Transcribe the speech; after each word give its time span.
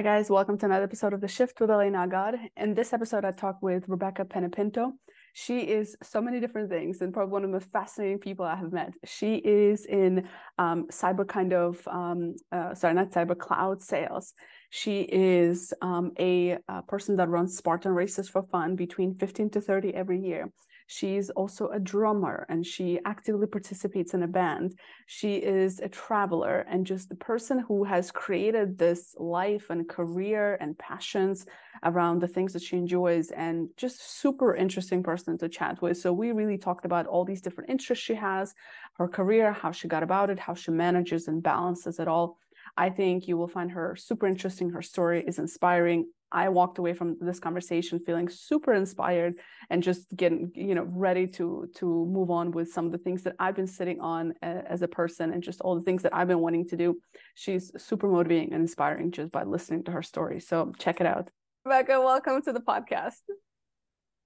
Hi, 0.00 0.16
guys. 0.16 0.30
Welcome 0.30 0.56
to 0.56 0.64
another 0.64 0.84
episode 0.84 1.12
of 1.12 1.20
The 1.20 1.28
Shift 1.28 1.60
with 1.60 1.70
Elena 1.70 2.04
Agar. 2.04 2.32
In 2.56 2.72
this 2.72 2.94
episode, 2.94 3.26
I 3.26 3.32
talk 3.32 3.58
with 3.60 3.84
Rebekah 3.86 4.24
Panepinto. 4.24 4.92
She 5.34 5.58
is 5.60 5.94
so 6.02 6.22
many 6.22 6.40
different 6.40 6.70
things 6.70 7.02
and 7.02 7.12
probably 7.12 7.32
one 7.32 7.44
of 7.44 7.50
the 7.50 7.56
most 7.58 7.70
fascinating 7.70 8.18
people 8.18 8.46
I 8.46 8.56
have 8.56 8.72
met. 8.72 8.94
She 9.04 9.34
is 9.34 9.84
in 9.84 10.26
um, 10.56 10.86
cyber 10.90 11.28
kind 11.28 11.52
of, 11.52 11.86
um, 11.86 12.34
uh, 12.50 12.74
sorry, 12.74 12.94
not 12.94 13.10
cyber, 13.10 13.36
cloud 13.36 13.82
sales. 13.82 14.32
She 14.70 15.02
is 15.02 15.74
um, 15.82 16.12
a, 16.18 16.56
a 16.66 16.80
person 16.88 17.16
that 17.16 17.28
runs 17.28 17.58
Spartan 17.58 17.92
races 17.92 18.26
for 18.26 18.44
fun 18.44 18.76
between 18.76 19.16
15 19.16 19.50
to 19.50 19.60
30 19.60 19.94
every 19.94 20.18
year. 20.18 20.50
She's 20.92 21.30
also 21.30 21.68
a 21.68 21.78
drummer 21.78 22.46
and 22.48 22.66
she 22.66 22.98
actively 23.04 23.46
participates 23.46 24.12
in 24.12 24.24
a 24.24 24.26
band. 24.26 24.76
She 25.06 25.36
is 25.36 25.78
a 25.78 25.88
traveler 25.88 26.66
and 26.68 26.84
just 26.84 27.08
the 27.08 27.14
person 27.14 27.60
who 27.60 27.84
has 27.84 28.10
created 28.10 28.76
this 28.76 29.14
life 29.16 29.70
and 29.70 29.88
career 29.88 30.58
and 30.60 30.76
passions 30.76 31.46
around 31.84 32.18
the 32.18 32.26
things 32.26 32.52
that 32.54 32.62
she 32.62 32.76
enjoys 32.76 33.30
and 33.30 33.68
just 33.76 34.18
super 34.18 34.56
interesting 34.56 35.00
person 35.00 35.38
to 35.38 35.48
chat 35.48 35.80
with. 35.80 35.96
So 35.96 36.12
we 36.12 36.32
really 36.32 36.58
talked 36.58 36.84
about 36.84 37.06
all 37.06 37.24
these 37.24 37.40
different 37.40 37.70
interests 37.70 38.04
she 38.04 38.16
has, 38.16 38.52
her 38.94 39.06
career, 39.06 39.52
how 39.52 39.70
she 39.70 39.86
got 39.86 40.02
about 40.02 40.28
it, 40.28 40.40
how 40.40 40.54
she 40.54 40.72
manages 40.72 41.28
and 41.28 41.40
balances 41.40 42.00
it 42.00 42.08
all. 42.08 42.36
I 42.76 42.90
think 42.90 43.28
you 43.28 43.36
will 43.36 43.46
find 43.46 43.70
her 43.70 43.94
super 43.94 44.26
interesting. 44.26 44.70
Her 44.70 44.82
story 44.82 45.22
is 45.24 45.38
inspiring. 45.38 46.08
I 46.32 46.48
walked 46.48 46.78
away 46.78 46.94
from 46.94 47.16
this 47.20 47.40
conversation 47.40 48.00
feeling 48.00 48.28
super 48.28 48.74
inspired 48.74 49.34
and 49.68 49.82
just 49.82 50.14
getting, 50.14 50.52
you 50.54 50.74
know, 50.74 50.86
ready 50.88 51.26
to 51.28 51.68
to 51.76 51.86
move 52.06 52.30
on 52.30 52.50
with 52.50 52.72
some 52.72 52.86
of 52.86 52.92
the 52.92 52.98
things 52.98 53.22
that 53.24 53.36
I've 53.38 53.56
been 53.56 53.66
sitting 53.66 54.00
on 54.00 54.34
uh, 54.42 54.62
as 54.66 54.82
a 54.82 54.88
person 54.88 55.32
and 55.32 55.42
just 55.42 55.60
all 55.60 55.74
the 55.74 55.82
things 55.82 56.02
that 56.02 56.14
I've 56.14 56.28
been 56.28 56.40
wanting 56.40 56.68
to 56.68 56.76
do. 56.76 57.00
She's 57.34 57.70
super 57.76 58.08
motivating 58.08 58.52
and 58.52 58.62
inspiring 58.62 59.10
just 59.10 59.32
by 59.32 59.44
listening 59.44 59.84
to 59.84 59.92
her 59.92 60.02
story. 60.02 60.40
So 60.40 60.72
check 60.78 61.00
it 61.00 61.06
out. 61.06 61.30
Rebekah, 61.64 62.00
welcome 62.00 62.42
to 62.42 62.52
the 62.52 62.60
podcast. 62.60 63.20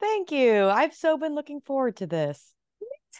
Thank 0.01 0.31
you. 0.31 0.67
I've 0.67 0.95
so 0.95 1.17
been 1.17 1.35
looking 1.35 1.61
forward 1.61 1.97
to 1.97 2.07
this 2.07 2.53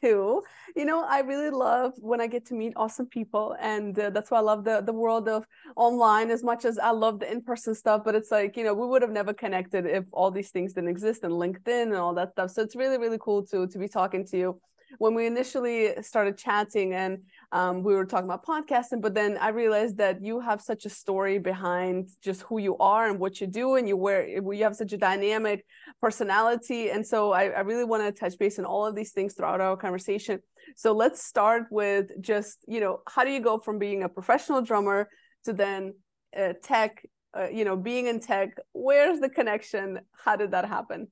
too. 0.01 0.43
You 0.77 0.85
know, 0.85 1.05
I 1.05 1.21
really 1.21 1.51
love 1.51 1.93
when 1.99 2.21
I 2.21 2.27
get 2.27 2.47
to 2.47 2.55
meet 2.55 2.73
awesome 2.77 3.07
people, 3.07 3.57
and 3.61 3.99
uh, 3.99 4.11
that's 4.11 4.31
why 4.31 4.39
I 4.39 4.43
love 4.43 4.65
the 4.65 4.81
the 4.81 4.93
world 4.93 5.29
of 5.29 5.47
online 5.77 6.31
as 6.31 6.43
much 6.43 6.65
as 6.65 6.79
I 6.79 6.91
love 6.91 7.21
the 7.21 7.31
in 7.31 7.43
person 7.43 7.75
stuff. 7.75 8.03
But 8.05 8.15
it's 8.15 8.31
like 8.31 8.57
you 8.57 8.65
know, 8.65 8.75
we 8.75 8.87
would 8.87 9.03
have 9.03 9.11
never 9.11 9.33
connected 9.33 9.87
if 9.87 10.05
all 10.13 10.31
these 10.31 10.51
things 10.51 10.73
didn't 10.73 10.91
exist, 10.91 11.25
and 11.25 11.33
LinkedIn 11.33 11.85
and 11.85 11.97
all 11.97 12.15
that 12.15 12.33
stuff. 12.33 12.51
So 12.51 12.63
it's 12.63 12.77
really 12.77 12.99
really 12.99 13.19
cool 13.21 13.45
to 13.47 13.67
to 13.67 13.79
be 13.79 13.89
talking 13.89 14.25
to 14.27 14.37
you 14.37 14.61
when 14.99 15.15
we 15.15 15.27
initially 15.27 16.01
started 16.03 16.39
chatting 16.39 16.95
and 16.95 17.19
um, 17.53 17.83
we 17.83 17.95
were 17.95 18.05
talking 18.05 18.29
about 18.31 18.45
podcasting, 18.45 19.01
but 19.01 19.15
then 19.15 19.37
I 19.39 19.49
realized 19.49 19.97
that 19.99 20.23
you 20.23 20.41
have 20.41 20.61
such 20.61 20.87
a 20.87 20.91
story 20.91 21.39
behind 21.39 22.11
just 22.23 22.43
who 22.43 22.59
you 22.59 22.77
are 22.79 23.09
and 23.09 23.19
what 23.19 23.41
you 23.41 23.47
do, 23.47 23.77
and 23.77 23.89
you 23.89 23.97
wear 23.97 24.27
you 24.27 24.65
have 24.65 24.77
such 24.77 24.93
a 24.93 24.99
dynamic 24.99 25.65
personality, 26.01 26.91
and 26.91 27.07
so 27.07 27.33
I, 27.33 27.45
I 27.45 27.61
really 27.61 27.85
want 27.85 28.03
to 28.03 28.13
touch 28.13 28.39
base 28.39 28.59
on 28.59 28.65
all 28.65 28.87
of 28.87 28.95
these 28.95 29.13
things 29.13 29.35
throughout 29.35 29.61
our 29.61 29.77
conversation. 29.77 30.41
So 30.77 30.93
let's 30.93 31.23
start 31.23 31.65
with 31.71 32.11
just 32.21 32.65
you 32.67 32.81
know 32.81 33.01
how 33.09 33.25
do 33.25 33.31
you 33.31 33.41
go 33.41 33.59
from 33.59 33.79
being 33.79 34.03
a 34.03 34.09
professional 34.09 34.63
drummer 34.63 35.09
to 35.45 35.53
then 35.53 35.95
uh, 36.37 36.55
tech, 36.63 37.05
uh, 37.37 37.49
you 37.49 37.65
know, 37.65 37.77
being 37.77 38.07
in 38.07 38.21
tech? 38.21 38.57
Where's 38.73 39.21
the 39.21 39.29
connection? 39.29 40.01
How 40.25 40.37
did 40.37 40.51
that 40.53 40.67
happen? 40.67 41.09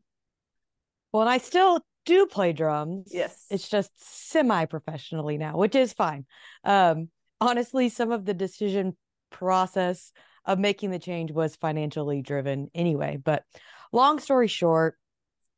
Well, 1.12 1.28
I 1.28 1.38
still 1.38 1.80
do 2.04 2.26
play 2.26 2.52
drums. 2.52 3.08
Yes. 3.12 3.46
It's 3.50 3.68
just 3.68 3.90
semi 3.96 4.64
professionally 4.66 5.38
now, 5.38 5.56
which 5.56 5.74
is 5.74 5.92
fine. 5.92 6.26
Um, 6.64 7.08
honestly, 7.40 7.88
some 7.88 8.12
of 8.12 8.24
the 8.24 8.34
decision 8.34 8.96
process 9.30 10.12
of 10.44 10.58
making 10.58 10.90
the 10.90 10.98
change 10.98 11.30
was 11.30 11.56
financially 11.56 12.22
driven 12.22 12.68
anyway. 12.74 13.18
But 13.22 13.44
long 13.92 14.18
story 14.18 14.48
short, 14.48 14.96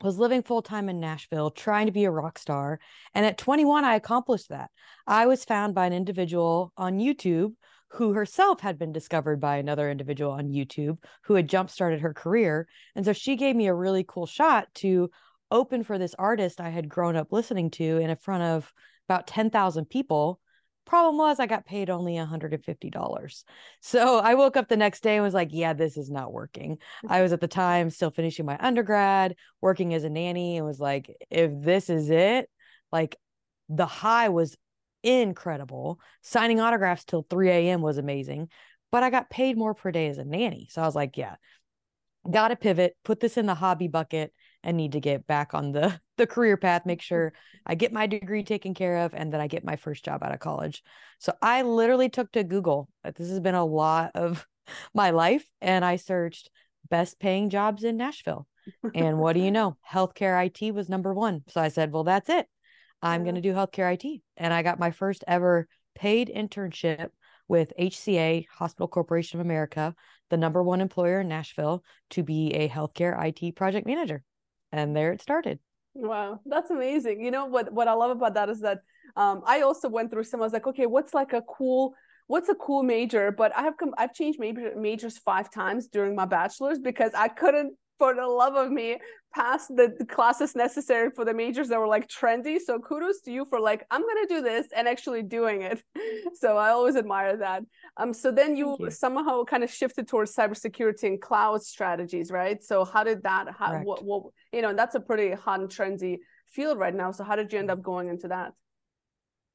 was 0.03 0.19
living 0.19 0.43
full 0.43 0.61
time 0.61 0.89
in 0.89 1.01
Nashville, 1.01 1.51
trying 1.51 1.87
to 1.87 1.93
be 1.93 2.05
a 2.05 2.11
rock 2.11 2.39
star. 2.39 2.79
And 3.15 3.25
at 3.25 3.39
21, 3.39 3.85
I 3.85 3.95
accomplished 3.95 4.51
that. 4.51 4.71
I 5.07 5.27
was 5.27 5.45
found 5.45 5.75
by 5.75 5.87
an 5.87 5.93
individual 5.93 6.73
on 6.77 6.99
YouTube 6.99 7.55
who 7.89 8.13
herself 8.13 8.61
had 8.61 8.79
been 8.79 8.93
discovered 8.93 9.41
by 9.41 9.57
another 9.57 9.89
individual 9.91 10.33
on 10.33 10.49
YouTube 10.49 10.99
who 11.23 11.35
had 11.35 11.49
jump 11.49 11.71
started 11.71 12.01
her 12.01 12.13
career. 12.13 12.67
And 12.97 13.05
so 13.05 13.13
she 13.13 13.37
gave 13.37 13.55
me 13.55 13.69
a 13.69 13.75
really 13.75 14.05
cool 14.07 14.27
shot 14.27 14.67
to 14.77 15.11
open 15.55 15.85
for 15.85 15.99
this 15.99 16.15
artist 16.19 16.61
I 16.61 16.69
had 16.69 16.89
grown 16.89 17.17
up 17.17 17.33
listening 17.33 17.71
to 17.73 17.99
in 17.99 18.15
front 18.17 18.43
of 18.43 18.73
about 19.09 19.27
10,000 19.27 19.87
people. 19.89 20.41
Problem 20.85 21.17
was, 21.17 21.41
I 21.41 21.47
got 21.47 21.65
paid 21.65 21.89
only 21.89 22.15
$150. 22.15 23.45
So 23.81 24.19
I 24.19 24.35
woke 24.35 24.57
up 24.57 24.69
the 24.69 24.77
next 24.77 25.03
day 25.03 25.15
and 25.15 25.25
was 25.25 25.33
like, 25.33 25.51
yeah, 25.53 25.73
this 25.73 25.97
is 25.97 26.11
not 26.11 26.33
working. 26.33 26.79
I 27.09 27.23
was 27.23 27.33
at 27.33 27.41
the 27.41 27.49
time 27.49 27.89
still 27.89 28.11
finishing 28.11 28.45
my 28.45 28.59
undergrad, 28.59 29.37
working 29.61 29.95
as 29.95 30.05
a 30.05 30.11
nanny, 30.11 30.57
and 30.57 30.67
was 30.67 30.81
like, 30.81 31.15
if 31.31 31.51
this 31.55 31.89
is 31.89 32.11
it, 32.11 32.51
like 32.91 33.17
the 33.69 33.87
high 33.87 34.31
was 34.31 34.57
incredible. 35.03 36.01
Signing 36.23 36.61
autographs 36.61 37.05
till 37.05 37.27
3 37.31 37.51
a.m. 37.51 37.81
was 37.81 37.99
amazing, 37.99 38.49
but 38.91 39.03
I 39.03 39.11
got 39.11 39.31
paid 39.31 39.57
more 39.57 39.75
per 39.75 39.93
day 39.93 40.09
as 40.09 40.19
a 40.19 40.25
nanny. 40.25 40.69
So 40.71 40.83
I 40.83 40.87
was 40.87 40.97
like, 40.97 41.17
yeah, 41.17 41.37
got 42.29 42.49
to 42.49 42.57
pivot, 42.57 42.97
put 43.05 43.21
this 43.21 43.37
in 43.37 43.47
the 43.47 43.55
hobby 43.55 43.89
bucket 43.89 44.33
and 44.65 44.77
need 44.77 44.93
to 44.93 45.01
get 45.01 45.27
back 45.27 45.55
on 45.55 45.71
the 45.71 46.01
the 46.17 46.27
career 46.27 46.57
path 46.57 46.87
make 46.87 47.03
sure 47.11 47.33
i 47.67 47.75
get 47.75 47.93
my 47.93 48.07
degree 48.07 48.43
taken 48.43 48.75
care 48.75 49.05
of 49.05 49.15
and 49.15 49.33
that 49.33 49.41
i 49.41 49.47
get 49.47 49.65
my 49.65 49.77
first 49.77 50.05
job 50.05 50.25
out 50.25 50.33
of 50.33 50.41
college. 50.41 50.83
So 51.21 51.33
i 51.41 51.63
literally 51.63 52.09
took 52.09 52.33
to 52.33 52.43
google. 52.43 52.89
Uh, 53.05 53.13
this 53.15 53.29
has 53.29 53.41
been 53.41 53.55
a 53.55 53.65
lot 53.65 54.13
of 54.15 54.45
my 54.95 55.11
life 55.11 55.47
and 55.61 55.85
i 55.85 55.97
searched 55.97 56.51
best 56.91 57.21
paying 57.21 57.51
jobs 57.51 57.85
in 57.85 57.97
nashville. 57.97 58.47
And 58.95 59.19
what 59.19 59.35
do 59.35 59.41
you 59.41 59.51
know? 59.51 59.77
Healthcare 59.87 60.51
it 60.63 60.75
was 60.75 60.89
number 60.89 61.13
one. 61.13 61.43
So 61.49 61.61
i 61.61 61.69
said 61.69 61.93
well 61.93 62.05
that's 62.05 62.29
it. 62.29 62.47
I'm 63.03 63.21
yeah. 63.21 63.25
going 63.25 63.35
to 63.35 63.41
do 63.43 63.53
healthcare 63.53 63.93
it 63.93 64.23
and 64.37 64.53
i 64.53 64.63
got 64.63 64.79
my 64.79 64.91
first 64.91 65.23
ever 65.29 65.69
paid 65.95 66.33
internship 66.35 67.11
with 67.47 67.75
HCA 67.79 68.47
Hospital 68.51 68.89
Corporation 68.89 69.39
of 69.39 69.47
America, 69.47 69.95
the 70.31 70.37
number 70.37 70.63
one 70.63 70.81
employer 70.81 71.21
in 71.21 71.29
Nashville, 71.29 71.85
to 72.11 72.23
be 72.23 72.55
a 72.55 72.69
healthcare 72.69 73.15
IT 73.23 73.55
project 73.55 73.87
manager 73.87 74.25
and 74.75 74.97
there 74.97 75.13
it 75.13 75.23
started. 75.23 75.59
Wow 75.95 76.41
that's 76.45 76.71
amazing. 76.71 77.25
You 77.25 77.31
know 77.31 77.47
what 77.47 77.73
what 77.73 77.87
i 77.89 77.93
love 77.93 78.11
about 78.11 78.35
that 78.35 78.49
is 78.49 78.61
that 78.61 78.81
um, 79.17 79.43
i 79.47 79.61
also 79.61 79.89
went 79.89 80.11
through 80.11 80.25
some 80.25 80.41
i 80.41 80.45
was 80.45 80.53
like 80.53 80.67
okay 80.67 80.87
what's 80.87 81.15
like 81.15 81.33
a 81.33 81.43
cool 81.43 81.95
what's 82.27 82.49
a 82.49 82.55
cool 82.55 82.83
major? 82.83 83.31
But 83.31 83.57
i 83.57 83.63
have 83.63 83.77
come 83.77 83.93
i've 83.97 84.15
changed 84.21 84.39
major, 84.41 84.73
majors 84.77 85.17
five 85.19 85.51
times 85.51 85.89
during 85.89 86.15
my 86.17 86.25
bachelor's 86.25 86.81
because 86.91 87.13
i 87.15 87.29
couldn't 87.29 87.75
for 87.99 88.15
the 88.15 88.27
love 88.27 88.55
of 88.55 88.71
me 88.71 88.99
pass 89.35 89.67
the, 89.67 89.93
the, 89.99 90.07
classes 90.07 90.55
necessary 90.55 91.11
for 91.11 91.25
the 91.25 91.35
majors 91.35 91.69
that 91.69 91.79
were 91.79 91.89
like 91.89 92.09
trendy. 92.09 92.59
So 92.65 92.79
kudos 92.79 93.21
to 93.23 93.33
you 93.33 93.45
for 93.45 93.59
like 93.59 93.85
i'm 93.91 94.01
gonna 94.01 94.29
do 94.29 94.41
this 94.41 94.69
and 94.75 94.87
actually 94.87 95.23
doing 95.23 95.63
it. 95.63 95.83
So 96.35 96.57
i 96.57 96.71
always 96.71 96.97
admire 96.97 97.37
that. 97.39 97.63
Um 97.97 98.13
so 98.13 98.31
then 98.31 98.57
you, 98.57 98.77
you. 98.79 98.91
somehow 98.91 99.45
kind 99.45 99.65
of 99.65 99.71
shifted 99.71 100.09
towards 100.09 100.35
cybersecurity 100.35 101.05
and 101.05 101.21
cloud 101.21 101.63
strategies 101.63 102.31
right? 102.31 102.63
So 102.63 102.85
how 102.85 103.05
did 103.05 103.23
that 103.25 103.47
how 103.59 103.81
what, 103.81 104.05
what 104.05 104.25
you 104.53 104.63
know 104.63 104.75
that's 104.75 104.95
a 104.95 105.01
pretty 105.01 105.33
hot 105.33 105.61
and 105.61 105.69
trendy 105.69 106.19
field 106.49 106.79
right 106.79 106.95
now. 106.95 107.11
So 107.11 107.25
how 107.25 107.37
did 107.37 107.53
you 107.53 107.59
end 107.59 107.71
up 107.71 107.83
going 107.83 108.09
into 108.09 108.29
that? 108.29 108.53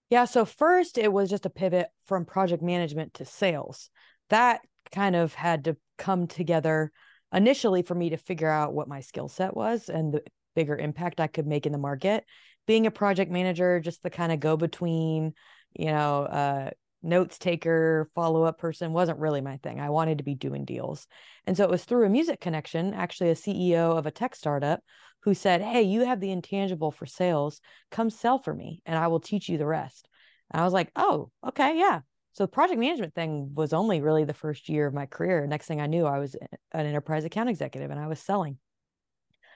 Yeah 0.10 0.26
so 0.26 0.46
first 0.46 0.98
it 0.98 1.12
was 1.12 1.30
just 1.30 1.46
a 1.46 1.50
pivot 1.50 1.88
from 2.06 2.26
project 2.26 2.64
management 2.64 3.14
to 3.16 3.26
sales. 3.26 3.90
That 4.30 4.62
kind 4.92 5.16
of 5.16 5.34
had 5.34 5.66
to 5.66 5.78
come 5.98 6.28
together 6.28 6.92
initially 7.34 7.82
for 7.82 7.96
me 7.96 8.10
to 8.12 8.18
figure 8.18 8.50
out 8.50 8.74
what 8.74 8.88
my 8.88 9.02
skill 9.02 9.28
set 9.28 9.56
was 9.56 9.90
and 9.90 10.14
the 10.14 10.24
bigger 10.56 10.76
impact 10.76 11.20
I 11.20 11.28
could 11.28 11.48
make 11.48 11.66
in 11.66 11.72
the 11.72 11.78
market. 11.78 12.26
Being 12.68 12.86
a 12.86 12.92
project 12.92 13.32
manager, 13.32 13.80
just 13.80 14.04
the 14.04 14.10
kind 14.10 14.32
of 14.32 14.40
go 14.40 14.58
between, 14.58 15.34
you 15.74 15.88
know, 15.88 16.24
uh, 16.24 16.70
notes 17.02 17.38
taker, 17.38 18.10
follow 18.14 18.44
up 18.44 18.58
person 18.58 18.92
wasn't 18.92 19.20
really 19.20 19.42
my 19.42 19.58
thing. 19.58 19.80
I 19.80 19.90
wanted 19.90 20.18
to 20.18 20.24
be 20.24 20.36
doing 20.36 20.66
deals. 20.66 21.08
And 21.48 21.56
so 21.56 21.64
it 21.64 21.70
was 21.70 21.86
through 21.86 22.06
a 22.06 22.10
music 22.10 22.42
connection, 22.42 22.94
actually, 22.94 23.30
a 23.30 23.36
CEO 23.36 23.98
of 23.98 24.06
a 24.06 24.12
tech 24.12 24.36
startup 24.36 24.82
who 25.22 25.34
said, 25.34 25.62
Hey, 25.62 25.84
you 25.84 26.06
have 26.06 26.20
the 26.20 26.32
intangible 26.32 26.92
for 26.92 27.06
sales. 27.06 27.62
Come 27.92 28.10
sell 28.10 28.40
for 28.40 28.54
me 28.54 28.82
and 28.86 28.98
I 28.98 29.08
will 29.08 29.20
teach 29.20 29.50
you 29.50 29.58
the 29.58 29.66
rest. 29.66 30.08
And 30.52 30.62
I 30.62 30.66
was 30.66 30.74
like, 30.74 30.92
Oh, 30.96 31.32
okay, 31.48 31.78
yeah. 31.78 32.02
So 32.34 32.44
the 32.44 32.50
project 32.50 32.80
management 32.80 33.14
thing 33.16 33.54
was 33.54 33.74
only 33.74 34.02
really 34.02 34.24
the 34.24 34.34
first 34.34 34.70
year 34.70 34.88
of 34.88 34.94
my 34.94 35.06
career. 35.06 35.46
Next 35.48 35.68
thing 35.68 35.82
I 35.82 35.88
knew, 35.88 36.06
I 36.06 36.20
was 36.20 36.36
an 36.72 36.86
enterprise 36.86 37.26
account 37.26 37.50
executive 37.50 37.92
and 37.92 38.00
I 38.00 38.08
was 38.08 38.20
selling. 38.20 38.58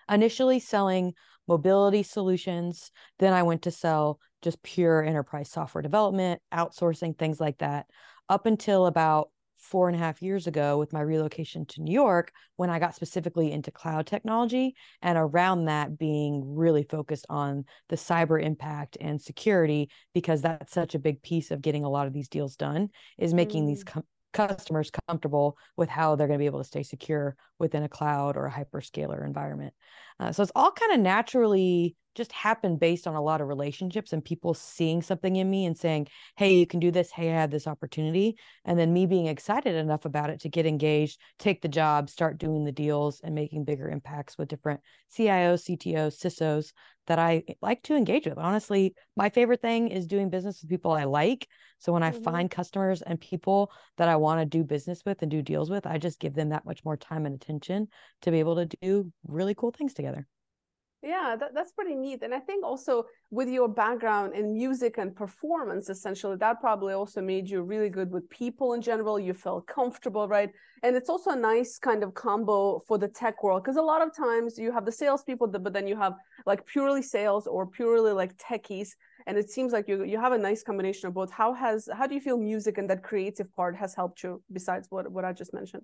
Initially 0.10 0.60
selling 0.60 1.14
mobility 1.48 2.04
solutions, 2.04 2.92
then 3.20 3.34
I 3.34 3.44
went 3.44 3.64
to 3.64 3.72
sell 3.72 4.20
just 4.42 4.62
pure 4.64 5.04
enterprise 5.04 5.50
software 5.50 5.82
development, 5.82 6.42
outsourcing, 6.54 7.18
things 7.18 7.40
like 7.40 7.60
that, 7.60 7.86
up 8.28 8.46
until 8.46 8.86
about 8.86 9.30
four 9.64 9.88
and 9.88 9.96
a 9.96 10.00
half 10.00 10.22
years 10.22 10.46
ago 10.46 10.78
with 10.78 10.92
my 10.92 11.00
relocation 11.00 11.66
to 11.66 11.82
New 11.82 11.94
York 11.94 12.34
when 12.58 12.70
I 12.70 12.80
got 12.80 12.96
specifically 12.96 13.52
into 13.52 13.72
cloud 13.72 14.06
technology 14.06 14.76
and 15.02 15.18
around 15.18 15.66
that 15.66 15.98
being 15.98 16.56
really 16.56 16.84
focused 16.84 17.26
on 17.30 17.64
the 17.88 17.96
cyber 17.96 18.44
impact 18.44 18.98
and 19.00 19.22
security 19.22 19.90
because 20.14 20.42
that's 20.42 20.74
such 20.74 20.96
a 20.96 21.00
big 21.00 21.24
piece 21.24 21.50
of 21.50 21.62
getting 21.62 21.86
a 21.86 21.90
lot 21.90 22.08
of 22.08 22.14
these 22.14 22.28
deals 22.28 22.58
done 22.58 22.90
is 23.18 23.34
making 23.34 23.64
mm. 23.64 23.68
these 23.68 23.86
com- 23.86 24.04
customers 24.34 24.92
comfortable 25.08 25.58
with 25.78 25.88
how 25.88 26.16
they're 26.16 26.28
going 26.28 26.38
to 26.38 26.44
be 26.44 26.48
able 26.48 26.60
to 26.60 26.68
stay 26.68 26.84
secure 26.84 27.38
within 27.58 27.84
a 27.84 27.90
cloud 27.90 28.36
or 28.36 28.48
a 28.48 28.52
hyperscaler 28.52 29.26
environment. 29.26 29.74
Uh, 30.20 30.32
so 30.32 30.44
it's 30.44 30.52
all 30.56 30.72
kind 30.72 30.94
of 30.94 31.00
naturally 31.00 31.96
just 32.16 32.32
happened 32.32 32.80
based 32.80 33.08
on 33.08 33.16
a 33.16 33.22
lot 33.22 33.42
of 33.42 33.48
relationships 33.48 34.14
and 34.14 34.24
people 34.24 34.54
seeing 34.54 35.02
something 35.02 35.36
in 35.36 35.50
me 35.50 35.66
and 35.66 35.78
saying, 35.78 36.08
Hey, 36.38 36.56
you 36.56 36.68
can 36.68 36.80
do 36.80 36.92
this. 36.92 37.12
Hey, 37.12 37.32
I 37.32 37.34
had 37.34 37.52
this 37.52 37.68
opportunity. 37.68 38.38
And 38.66 38.78
then 38.78 38.94
me 38.94 39.06
being 39.06 39.28
excited 39.28 39.76
enough 39.76 40.06
about 40.06 40.30
it 40.30 40.42
to 40.42 40.50
get 40.50 40.66
engaged, 40.66 41.20
take 41.40 41.62
the 41.62 41.68
job, 41.68 42.10
start 42.10 42.38
doing 42.38 42.66
the 42.66 42.72
deals 42.72 43.22
and 43.24 43.34
making 43.34 43.66
bigger 43.66 43.90
impacts 43.90 44.38
with 44.38 44.48
different 44.48 44.82
CIOs, 45.12 45.78
CTOs, 45.78 46.20
CISOs 46.20 46.72
that 47.08 47.20
I 47.20 47.44
like 47.62 47.84
to 47.84 47.96
engage 47.96 48.26
with. 48.26 48.38
Honestly, 48.38 48.96
my 49.18 49.30
favorite 49.30 49.62
thing 49.62 49.90
is 49.90 50.08
doing 50.08 50.30
business 50.30 50.62
with 50.62 50.70
people 50.70 50.92
I 50.92 51.04
like. 51.04 51.48
So 51.80 51.92
when 51.92 52.02
mm-hmm. 52.02 52.18
I 52.18 52.32
find 52.32 52.52
customers 52.52 53.02
and 53.02 53.20
people 53.20 53.72
that 53.98 54.08
I 54.08 54.16
want 54.16 54.40
to 54.40 54.46
do 54.46 54.64
business 54.64 55.02
with 55.06 55.22
and 55.22 55.30
do 55.30 55.42
deals 55.42 55.70
with, 55.70 55.86
I 55.86 55.98
just 55.98 56.20
give 56.20 56.34
them 56.34 56.50
that 56.50 56.66
much 56.66 56.86
more 56.86 56.96
time 56.96 57.26
and 57.26 57.36
attention 57.36 57.90
to 58.22 58.32
be 58.32 58.40
able 58.40 58.56
to 58.56 58.66
do 58.82 59.12
really 59.28 59.54
cool 59.54 59.72
things 59.72 59.94
together. 59.94 60.03
Yeah, 61.04 61.36
that, 61.38 61.54
that's 61.54 61.74
pretty 61.74 61.96
neat. 61.96 62.24
And 62.24 62.34
I 62.34 62.40
think 62.40 62.64
also 62.64 63.04
with 63.30 63.50
your 63.50 63.68
background 63.68 64.34
in 64.36 64.54
music 64.54 64.98
and 64.98 65.14
performance, 65.14 65.90
essentially, 65.90 66.38
that 66.38 66.62
probably 66.62 66.94
also 66.94 67.22
made 67.22 67.50
you 67.50 67.62
really 67.62 67.90
good 67.90 68.10
with 68.10 68.30
people 68.30 68.72
in 68.72 68.82
general. 68.82 69.20
You 69.20 69.34
felt 69.34 69.68
comfortable, 69.68 70.30
right? 70.30 70.50
And 70.82 70.96
it's 70.96 71.10
also 71.10 71.32
a 71.32 71.36
nice 71.36 71.78
kind 71.78 72.04
of 72.04 72.14
combo 72.14 72.80
for 72.88 72.98
the 72.98 73.10
tech 73.10 73.44
world 73.44 73.64
because 73.64 73.76
a 73.76 73.82
lot 73.82 74.02
of 74.02 74.16
times 74.16 74.58
you 74.58 74.72
have 74.72 74.86
the 74.86 74.94
salespeople, 74.94 75.48
but 75.48 75.74
then 75.74 75.88
you 75.88 75.98
have 75.98 76.14
like 76.46 76.66
purely 76.66 77.02
sales 77.02 77.48
or 77.48 77.68
purely 77.68 78.14
like 78.14 78.38
techies. 78.38 78.92
And 79.28 79.38
it 79.38 79.50
seems 79.50 79.74
like 79.74 79.90
you 79.90 80.06
you 80.06 80.20
have 80.22 80.32
a 80.32 80.38
nice 80.38 80.64
combination 80.64 81.08
of 81.10 81.14
both. 81.14 81.32
How 81.32 81.54
has 81.54 81.90
how 81.94 82.08
do 82.08 82.16
you 82.16 82.22
feel 82.22 82.38
music 82.38 82.78
and 82.78 82.90
that 82.90 83.04
creative 83.04 83.54
part 83.56 83.76
has 83.76 83.94
helped 83.94 84.24
you 84.24 84.42
besides 84.54 84.88
what 84.90 85.12
what 85.12 85.26
I 85.26 85.34
just 85.34 85.54
mentioned? 85.54 85.84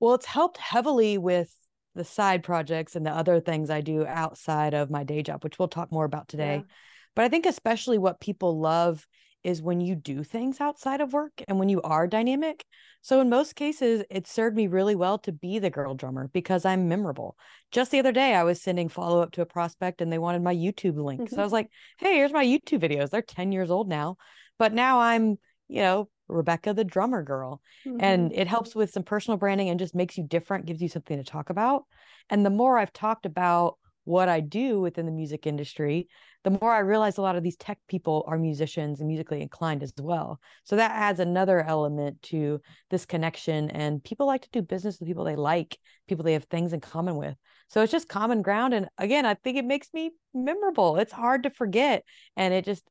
Well, 0.00 0.14
it's 0.14 0.26
helped 0.26 0.58
heavily 0.58 1.16
with 1.16 1.54
the 1.98 2.04
side 2.04 2.42
projects 2.42 2.96
and 2.96 3.04
the 3.04 3.10
other 3.10 3.40
things 3.40 3.68
I 3.68 3.82
do 3.82 4.06
outside 4.06 4.72
of 4.72 4.90
my 4.90 5.04
day 5.04 5.22
job, 5.22 5.44
which 5.44 5.58
we'll 5.58 5.68
talk 5.68 5.92
more 5.92 6.04
about 6.04 6.28
today. 6.28 6.64
Yeah. 6.66 6.74
But 7.14 7.24
I 7.24 7.28
think 7.28 7.44
especially 7.44 7.98
what 7.98 8.20
people 8.20 8.58
love 8.58 9.06
is 9.44 9.60
when 9.60 9.80
you 9.80 9.94
do 9.94 10.22
things 10.22 10.60
outside 10.60 11.00
of 11.00 11.12
work 11.12 11.42
and 11.46 11.58
when 11.58 11.68
you 11.68 11.82
are 11.82 12.06
dynamic. 12.06 12.64
So 13.02 13.20
in 13.20 13.28
most 13.28 13.56
cases, 13.56 14.04
it 14.10 14.26
served 14.26 14.56
me 14.56 14.66
really 14.66 14.94
well 14.94 15.18
to 15.18 15.32
be 15.32 15.58
the 15.58 15.70
girl 15.70 15.94
drummer 15.94 16.28
because 16.32 16.64
I'm 16.64 16.88
memorable. 16.88 17.36
Just 17.70 17.90
the 17.90 17.98
other 17.98 18.12
day, 18.12 18.34
I 18.34 18.44
was 18.44 18.60
sending 18.60 18.88
follow 18.88 19.20
up 19.20 19.32
to 19.32 19.42
a 19.42 19.46
prospect 19.46 20.00
and 20.00 20.12
they 20.12 20.18
wanted 20.18 20.42
my 20.42 20.54
YouTube 20.54 20.96
link. 20.96 21.22
Mm-hmm. 21.22 21.34
So 21.34 21.40
I 21.40 21.44
was 21.44 21.52
like, 21.52 21.68
hey, 21.98 22.14
here's 22.14 22.32
my 22.32 22.44
YouTube 22.44 22.80
videos. 22.80 23.10
They're 23.10 23.22
10 23.22 23.52
years 23.52 23.70
old 23.70 23.88
now. 23.88 24.16
But 24.58 24.72
now 24.72 25.00
I'm, 25.00 25.38
you 25.68 25.82
know, 25.82 26.08
Rebekah 26.28 26.74
the 26.74 26.84
drummer 26.84 27.22
girl. 27.22 27.60
Mm-hmm. 27.86 27.98
And 28.00 28.32
it 28.32 28.46
helps 28.46 28.74
with 28.74 28.90
some 28.90 29.02
personal 29.02 29.38
branding 29.38 29.68
and 29.68 29.78
just 29.78 29.94
makes 29.94 30.16
you 30.16 30.24
different, 30.24 30.66
gives 30.66 30.82
you 30.82 30.88
something 30.88 31.16
to 31.16 31.24
talk 31.24 31.50
about. 31.50 31.84
And 32.30 32.44
the 32.44 32.50
more 32.50 32.78
I've 32.78 32.92
talked 32.92 33.26
about 33.26 33.78
what 34.04 34.28
I 34.28 34.40
do 34.40 34.80
within 34.80 35.04
the 35.04 35.12
music 35.12 35.46
industry, 35.46 36.08
the 36.42 36.58
more 36.62 36.72
I 36.72 36.78
realize 36.78 37.18
a 37.18 37.22
lot 37.22 37.36
of 37.36 37.42
these 37.42 37.56
tech 37.56 37.78
people 37.88 38.24
are 38.26 38.38
musicians 38.38 39.00
and 39.00 39.08
musically 39.08 39.42
inclined 39.42 39.82
as 39.82 39.92
well. 39.98 40.40
So 40.64 40.76
that 40.76 40.92
adds 40.92 41.20
another 41.20 41.62
element 41.62 42.22
to 42.24 42.60
this 42.88 43.04
connection. 43.04 43.68
And 43.70 44.02
people 44.02 44.26
like 44.26 44.42
to 44.42 44.50
do 44.50 44.62
business 44.62 44.98
with 44.98 45.08
people 45.08 45.24
they 45.24 45.36
like, 45.36 45.76
people 46.08 46.24
they 46.24 46.32
have 46.32 46.44
things 46.44 46.72
in 46.72 46.80
common 46.80 47.16
with. 47.16 47.36
So 47.68 47.82
it's 47.82 47.92
just 47.92 48.08
common 48.08 48.40
ground. 48.40 48.72
And 48.72 48.88
again, 48.96 49.26
I 49.26 49.34
think 49.34 49.58
it 49.58 49.66
makes 49.66 49.92
me 49.92 50.12
memorable. 50.32 50.96
It's 50.96 51.12
hard 51.12 51.42
to 51.42 51.50
forget. 51.50 52.02
And 52.34 52.54
it 52.54 52.64
just 52.64 52.84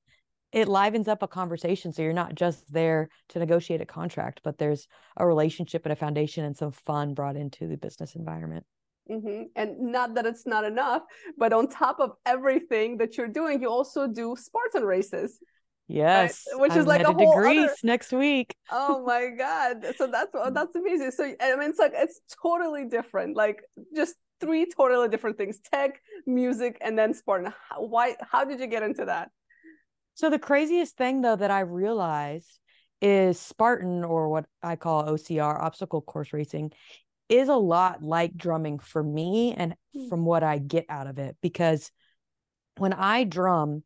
it 0.51 0.67
livens 0.67 1.07
up 1.07 1.23
a 1.23 1.27
conversation 1.27 1.91
so 1.91 2.01
you're 2.01 2.13
not 2.13 2.35
just 2.35 2.71
there 2.71 3.09
to 3.29 3.39
negotiate 3.39 3.81
a 3.81 3.85
contract 3.85 4.41
but 4.43 4.57
there's 4.57 4.87
a 5.17 5.25
relationship 5.25 5.85
and 5.85 5.93
a 5.93 5.95
foundation 5.95 6.45
and 6.45 6.55
some 6.55 6.71
fun 6.71 7.13
brought 7.13 7.35
into 7.35 7.67
the 7.67 7.77
business 7.77 8.15
environment 8.15 8.65
mm-hmm. 9.09 9.43
and 9.55 9.79
not 9.79 10.15
that 10.15 10.25
it's 10.25 10.45
not 10.45 10.63
enough 10.63 11.03
but 11.37 11.53
on 11.53 11.67
top 11.67 11.99
of 11.99 12.11
everything 12.25 12.97
that 12.97 13.17
you're 13.17 13.27
doing 13.27 13.61
you 13.61 13.69
also 13.69 14.07
do 14.07 14.35
spartan 14.37 14.83
races 14.83 15.39
yes 15.87 16.45
right? 16.51 16.61
which 16.61 16.71
I'm 16.73 16.79
is 16.79 16.85
like 16.85 17.01
a 17.01 17.13
whole 17.13 17.35
Greece 17.35 17.63
other... 17.63 17.75
next 17.83 18.11
week 18.11 18.55
oh 18.71 19.03
my 19.05 19.29
god 19.37 19.85
so 19.97 20.07
that's 20.07 20.31
that's 20.51 20.75
amazing 20.75 21.11
so 21.11 21.23
i 21.41 21.55
mean 21.55 21.69
it's 21.69 21.79
like 21.79 21.93
it's 21.95 22.21
totally 22.41 22.85
different 22.85 23.35
like 23.35 23.61
just 23.95 24.15
three 24.39 24.65
totally 24.65 25.07
different 25.07 25.37
things 25.37 25.59
tech 25.73 25.99
music 26.25 26.77
and 26.81 26.97
then 26.97 27.13
spartan 27.13 27.51
how, 27.69 27.81
why 27.81 28.15
how 28.21 28.43
did 28.43 28.59
you 28.59 28.67
get 28.67 28.83
into 28.83 29.05
that 29.05 29.29
so 30.17 30.31
the 30.31 30.39
craziest 30.39 30.97
thing 30.97 31.21
though 31.21 31.35
that 31.35 31.51
I 31.51 31.59
realized 31.59 32.59
is 33.03 33.39
Spartan 33.39 34.03
or 34.03 34.29
what 34.29 34.45
I 34.63 34.75
call 34.75 35.03
OCR 35.03 35.61
obstacle 35.61 36.01
course 36.01 36.33
racing 36.33 36.71
is 37.29 37.49
a 37.49 37.55
lot 37.55 38.01
like 38.01 38.35
drumming 38.35 38.79
for 38.79 39.03
me 39.03 39.53
and 39.55 39.75
mm. 39.95 40.09
from 40.09 40.25
what 40.25 40.41
I 40.41 40.57
get 40.57 40.87
out 40.89 41.05
of 41.05 41.19
it 41.19 41.37
because 41.39 41.91
when 42.77 42.93
I 42.93 43.25
drum 43.25 43.83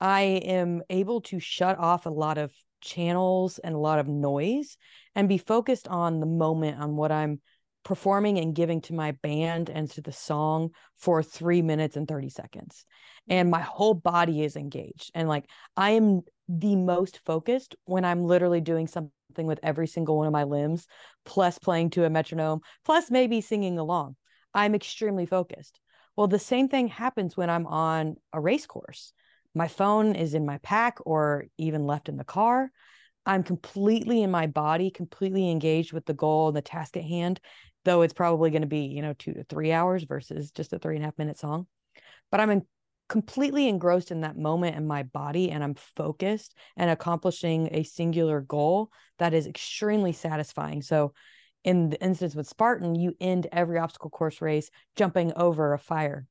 I 0.00 0.22
am 0.22 0.80
able 0.88 1.20
to 1.22 1.38
shut 1.38 1.78
off 1.78 2.06
a 2.06 2.10
lot 2.10 2.38
of 2.38 2.50
channels 2.80 3.58
and 3.58 3.74
a 3.74 3.78
lot 3.78 3.98
of 3.98 4.08
noise 4.08 4.78
and 5.14 5.28
be 5.28 5.36
focused 5.36 5.86
on 5.86 6.18
the 6.18 6.26
moment 6.26 6.80
on 6.80 6.96
what 6.96 7.12
I'm 7.12 7.42
performing 7.84 8.38
and 8.38 8.54
giving 8.54 8.80
to 8.80 8.94
my 8.94 9.12
band 9.12 9.70
and 9.70 9.90
to 9.90 10.00
the 10.00 10.12
song 10.12 10.70
for 10.96 11.22
3 11.22 11.62
minutes 11.62 11.96
and 11.96 12.08
30 12.08 12.30
seconds. 12.30 12.84
And 13.28 13.50
my 13.50 13.60
whole 13.60 13.94
body 13.94 14.42
is 14.42 14.56
engaged. 14.56 15.10
And 15.14 15.28
like 15.28 15.48
i 15.76 15.90
am 15.90 16.22
the 16.48 16.76
most 16.76 17.20
focused 17.24 17.74
when 17.84 18.04
i'm 18.04 18.24
literally 18.24 18.60
doing 18.60 18.86
something 18.86 19.12
with 19.36 19.60
every 19.62 19.86
single 19.86 20.16
one 20.16 20.26
of 20.26 20.32
my 20.32 20.44
limbs 20.44 20.86
plus 21.24 21.58
playing 21.58 21.90
to 21.90 22.04
a 22.04 22.10
metronome 22.10 22.60
plus 22.84 23.10
maybe 23.10 23.40
singing 23.40 23.78
along. 23.78 24.16
I'm 24.52 24.74
extremely 24.74 25.26
focused. 25.26 25.80
Well 26.16 26.28
the 26.28 26.38
same 26.38 26.68
thing 26.68 26.88
happens 26.88 27.36
when 27.36 27.50
i'm 27.50 27.66
on 27.66 28.16
a 28.32 28.40
race 28.40 28.66
course. 28.66 29.12
My 29.54 29.68
phone 29.68 30.14
is 30.16 30.34
in 30.34 30.44
my 30.44 30.58
pack 30.58 30.98
or 31.06 31.46
even 31.58 31.86
left 31.86 32.08
in 32.08 32.16
the 32.16 32.24
car. 32.24 32.70
I'm 33.26 33.42
completely 33.42 34.22
in 34.22 34.30
my 34.30 34.46
body 34.46 34.90
completely 34.90 35.50
engaged 35.50 35.92
with 35.92 36.04
the 36.04 36.12
goal 36.12 36.48
and 36.48 36.56
the 36.56 36.62
task 36.62 36.96
at 36.96 37.04
hand 37.04 37.40
though 37.84 38.02
it's 38.02 38.14
probably 38.14 38.50
going 38.50 38.62
to 38.62 38.68
be 38.68 38.86
you 38.86 39.02
know 39.02 39.14
two 39.14 39.32
to 39.34 39.44
three 39.44 39.72
hours 39.72 40.04
versus 40.04 40.50
just 40.50 40.72
a 40.72 40.78
three 40.78 40.96
and 40.96 41.04
a 41.04 41.06
half 41.06 41.18
minute 41.18 41.38
song 41.38 41.66
but 42.30 42.40
i'm 42.40 42.50
in 42.50 42.62
completely 43.08 43.68
engrossed 43.68 44.10
in 44.10 44.22
that 44.22 44.36
moment 44.36 44.76
in 44.76 44.86
my 44.86 45.02
body 45.02 45.50
and 45.50 45.62
I'm 45.62 45.74
focused 45.74 46.54
and 46.76 46.90
accomplishing 46.90 47.68
a 47.70 47.82
singular 47.82 48.40
goal 48.40 48.90
that 49.18 49.34
is 49.34 49.46
extremely 49.46 50.12
satisfying. 50.12 50.82
So 50.82 51.12
in 51.64 51.90
the 51.90 52.02
instance 52.02 52.34
with 52.34 52.48
Spartan, 52.48 52.94
you 52.94 53.14
end 53.20 53.46
every 53.52 53.78
obstacle 53.78 54.10
course 54.10 54.40
race 54.40 54.70
jumping 54.96 55.32
over 55.36 55.72
a 55.72 55.78
fire. 55.78 56.26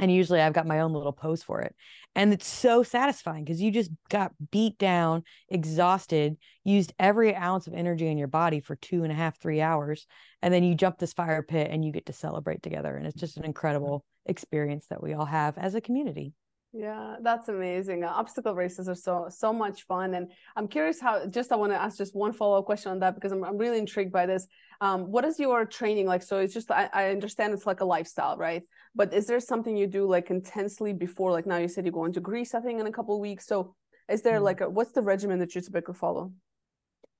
And 0.00 0.10
usually 0.10 0.40
I've 0.40 0.54
got 0.54 0.66
my 0.66 0.80
own 0.80 0.92
little 0.94 1.12
pose 1.12 1.42
for 1.42 1.60
it. 1.60 1.76
And 2.14 2.32
it's 2.32 2.46
so 2.46 2.82
satisfying 2.82 3.44
because 3.44 3.60
you 3.60 3.70
just 3.70 3.90
got 4.08 4.32
beat 4.50 4.78
down, 4.78 5.22
exhausted, 5.48 6.38
used 6.64 6.94
every 6.98 7.36
ounce 7.36 7.66
of 7.66 7.74
energy 7.74 8.08
in 8.08 8.18
your 8.18 8.26
body 8.26 8.60
for 8.60 8.76
two 8.76 9.04
and 9.04 9.12
a 9.12 9.14
half, 9.14 9.38
three 9.38 9.60
hours. 9.60 10.06
And 10.40 10.52
then 10.52 10.64
you 10.64 10.74
jump 10.74 10.98
this 10.98 11.12
fire 11.12 11.42
pit 11.42 11.68
and 11.70 11.84
you 11.84 11.92
get 11.92 12.06
to 12.06 12.12
celebrate 12.14 12.62
together. 12.62 12.96
And 12.96 13.06
it's 13.06 13.20
just 13.20 13.36
an 13.36 13.42
mm-hmm. 13.42 13.50
incredible 13.50 14.04
experience 14.26 14.86
that 14.88 15.02
we 15.02 15.12
all 15.12 15.26
have 15.26 15.58
as 15.58 15.74
a 15.74 15.80
community. 15.80 16.32
Yeah, 16.72 17.16
that's 17.20 17.48
amazing. 17.48 18.04
Uh, 18.04 18.08
obstacle 18.08 18.54
races 18.54 18.88
are 18.88 18.94
so 18.94 19.26
so 19.28 19.52
much 19.52 19.82
fun, 19.86 20.14
and 20.14 20.30
I'm 20.54 20.68
curious 20.68 21.00
how. 21.00 21.26
Just 21.26 21.50
I 21.50 21.56
want 21.56 21.72
to 21.72 21.76
ask 21.76 21.98
just 21.98 22.14
one 22.14 22.32
follow 22.32 22.58
up 22.58 22.64
question 22.64 22.92
on 22.92 23.00
that 23.00 23.16
because 23.16 23.32
I'm 23.32 23.42
I'm 23.42 23.56
really 23.56 23.78
intrigued 23.78 24.12
by 24.12 24.26
this. 24.26 24.46
Um, 24.80 25.10
what 25.10 25.24
is 25.24 25.40
your 25.40 25.64
training 25.64 26.06
like? 26.06 26.22
So 26.22 26.38
it's 26.38 26.54
just 26.54 26.70
I, 26.70 26.88
I 26.92 27.10
understand 27.10 27.54
it's 27.54 27.66
like 27.66 27.80
a 27.80 27.84
lifestyle, 27.84 28.36
right? 28.36 28.62
But 28.94 29.12
is 29.12 29.26
there 29.26 29.40
something 29.40 29.76
you 29.76 29.88
do 29.88 30.06
like 30.06 30.30
intensely 30.30 30.92
before? 30.92 31.32
Like 31.32 31.44
now 31.44 31.56
you 31.56 31.66
said 31.66 31.84
you're 31.84 31.92
going 31.92 32.12
to 32.12 32.20
Greece, 32.20 32.54
I 32.54 32.60
think, 32.60 32.78
in 32.78 32.86
a 32.86 32.92
couple 32.92 33.16
of 33.16 33.20
weeks. 33.20 33.46
So 33.46 33.74
is 34.08 34.22
there 34.22 34.36
mm-hmm. 34.36 34.44
like 34.44 34.60
a, 34.60 34.70
what's 34.70 34.92
the 34.92 35.02
regimen 35.02 35.40
that 35.40 35.54
you 35.56 35.60
typically 35.60 35.94
follow? 35.94 36.32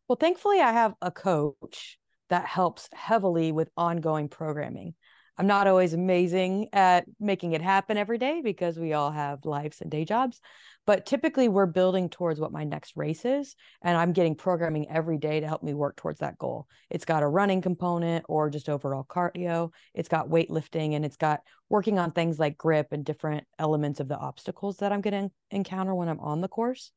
Well, 0.07 0.16
thankfully, 0.16 0.61
I 0.61 0.73
have 0.73 0.95
a 1.02 1.11
coach 1.11 1.99
that 2.28 2.47
helps 2.47 2.88
heavily 2.92 3.50
with 3.50 3.69
ongoing 3.76 4.28
programming. 4.28 4.95
I'm 5.40 5.47
not 5.47 5.66
always 5.66 5.94
amazing 5.94 6.68
at 6.75 7.06
making 7.18 7.54
it 7.54 7.62
happen 7.62 7.97
every 7.97 8.18
day 8.18 8.42
because 8.44 8.78
we 8.78 8.92
all 8.92 9.11
have 9.11 9.47
lives 9.47 9.80
and 9.80 9.90
day 9.90 10.04
jobs. 10.04 10.38
But 10.85 11.06
typically, 11.06 11.49
we're 11.49 11.64
building 11.64 12.11
towards 12.11 12.38
what 12.38 12.52
my 12.52 12.64
next 12.64 12.92
race 12.94 13.25
is. 13.25 13.56
And 13.80 13.97
I'm 13.97 14.12
getting 14.12 14.35
programming 14.35 14.90
every 14.90 15.16
day 15.16 15.40
to 15.40 15.49
help 15.49 15.62
me 15.62 15.73
work 15.73 15.97
towards 15.97 16.18
that 16.18 16.37
goal. 16.37 16.66
It's 16.90 17.06
got 17.06 17.23
a 17.23 17.26
running 17.26 17.62
component 17.62 18.26
or 18.28 18.50
just 18.50 18.68
overall 18.68 19.02
cardio, 19.02 19.73
it's 19.94 20.11
got 20.11 20.28
weightlifting, 20.28 20.94
and 20.94 21.06
it's 21.06 21.16
got 21.16 21.40
working 21.70 21.99
on 21.99 22.12
things 22.12 22.38
like 22.38 22.59
grip 22.59 22.88
and 22.90 23.02
different 23.02 23.47
elements 23.59 23.99
of 23.99 24.09
the 24.09 24.18
obstacles 24.18 24.76
that 24.78 24.92
I'm 24.92 25.00
going 25.00 25.30
to 25.30 25.35
encounter 25.50 25.94
when 25.94 26.11
I'm 26.11 26.20
on 26.20 26.42
the 26.42 26.49
course 26.49 26.92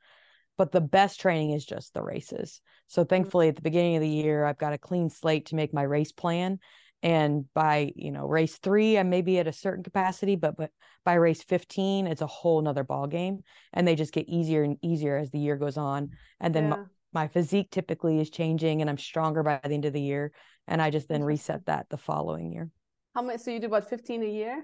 but 0.56 0.72
the 0.72 0.80
best 0.80 1.20
training 1.20 1.50
is 1.50 1.66
just 1.66 1.96
the 1.96 2.04
races. 2.04 2.62
So 2.88 3.02
mm-hmm. 3.02 3.10
thankfully 3.10 3.48
at 3.48 3.56
the 3.56 3.64
beginning 3.64 3.96
of 3.96 4.02
the 4.02 4.08
year 4.08 4.46
I've 4.46 4.60
got 4.60 4.74
a 4.74 4.78
clean 4.78 5.10
slate 5.10 5.48
to 5.48 5.56
make 5.56 5.74
my 5.74 5.82
race 5.82 6.12
plan 6.12 6.60
and 7.04 7.46
by 7.54 7.92
you 7.96 8.12
know 8.12 8.26
race 8.26 8.58
three 8.58 8.98
i 8.98 9.04
may 9.04 9.22
be 9.22 9.38
at 9.38 9.48
a 9.48 9.54
certain 9.54 9.84
capacity 9.84 10.36
but 10.36 10.58
but 10.58 10.72
by 11.06 11.14
race 11.14 11.44
15 11.44 12.08
it's 12.08 12.22
a 12.22 12.28
whole 12.28 12.62
nother 12.62 12.84
ball 12.84 13.06
game 13.06 13.40
and 13.74 13.88
they 13.88 13.96
just 13.96 14.14
get 14.14 14.28
easier 14.28 14.64
and 14.64 14.78
easier 14.82 15.18
as 15.18 15.30
the 15.30 15.40
year 15.40 15.58
goes 15.58 15.78
on 15.78 16.10
and 16.44 16.54
then 16.54 16.70
yeah. 16.70 16.84
my 17.14 17.28
physique 17.28 17.70
typically 17.72 18.20
is 18.20 18.30
changing 18.30 18.82
and 18.82 18.90
I'm 18.90 18.98
stronger 18.98 19.42
by 19.42 19.60
the 19.64 19.74
end 19.74 19.86
of 19.86 19.94
the 19.94 20.02
year. 20.02 20.32
And 20.68 20.82
I 20.82 20.90
just 20.92 21.08
then 21.08 21.24
reset 21.24 21.66
that 21.66 21.88
the 21.90 21.98
following 21.98 22.52
year. 22.52 22.70
How 23.16 23.22
much? 23.22 23.40
So 23.40 23.52
you 23.52 23.60
do 23.60 23.68
about 23.68 23.90
15 23.90 24.24
a 24.24 24.28
year? 24.28 24.64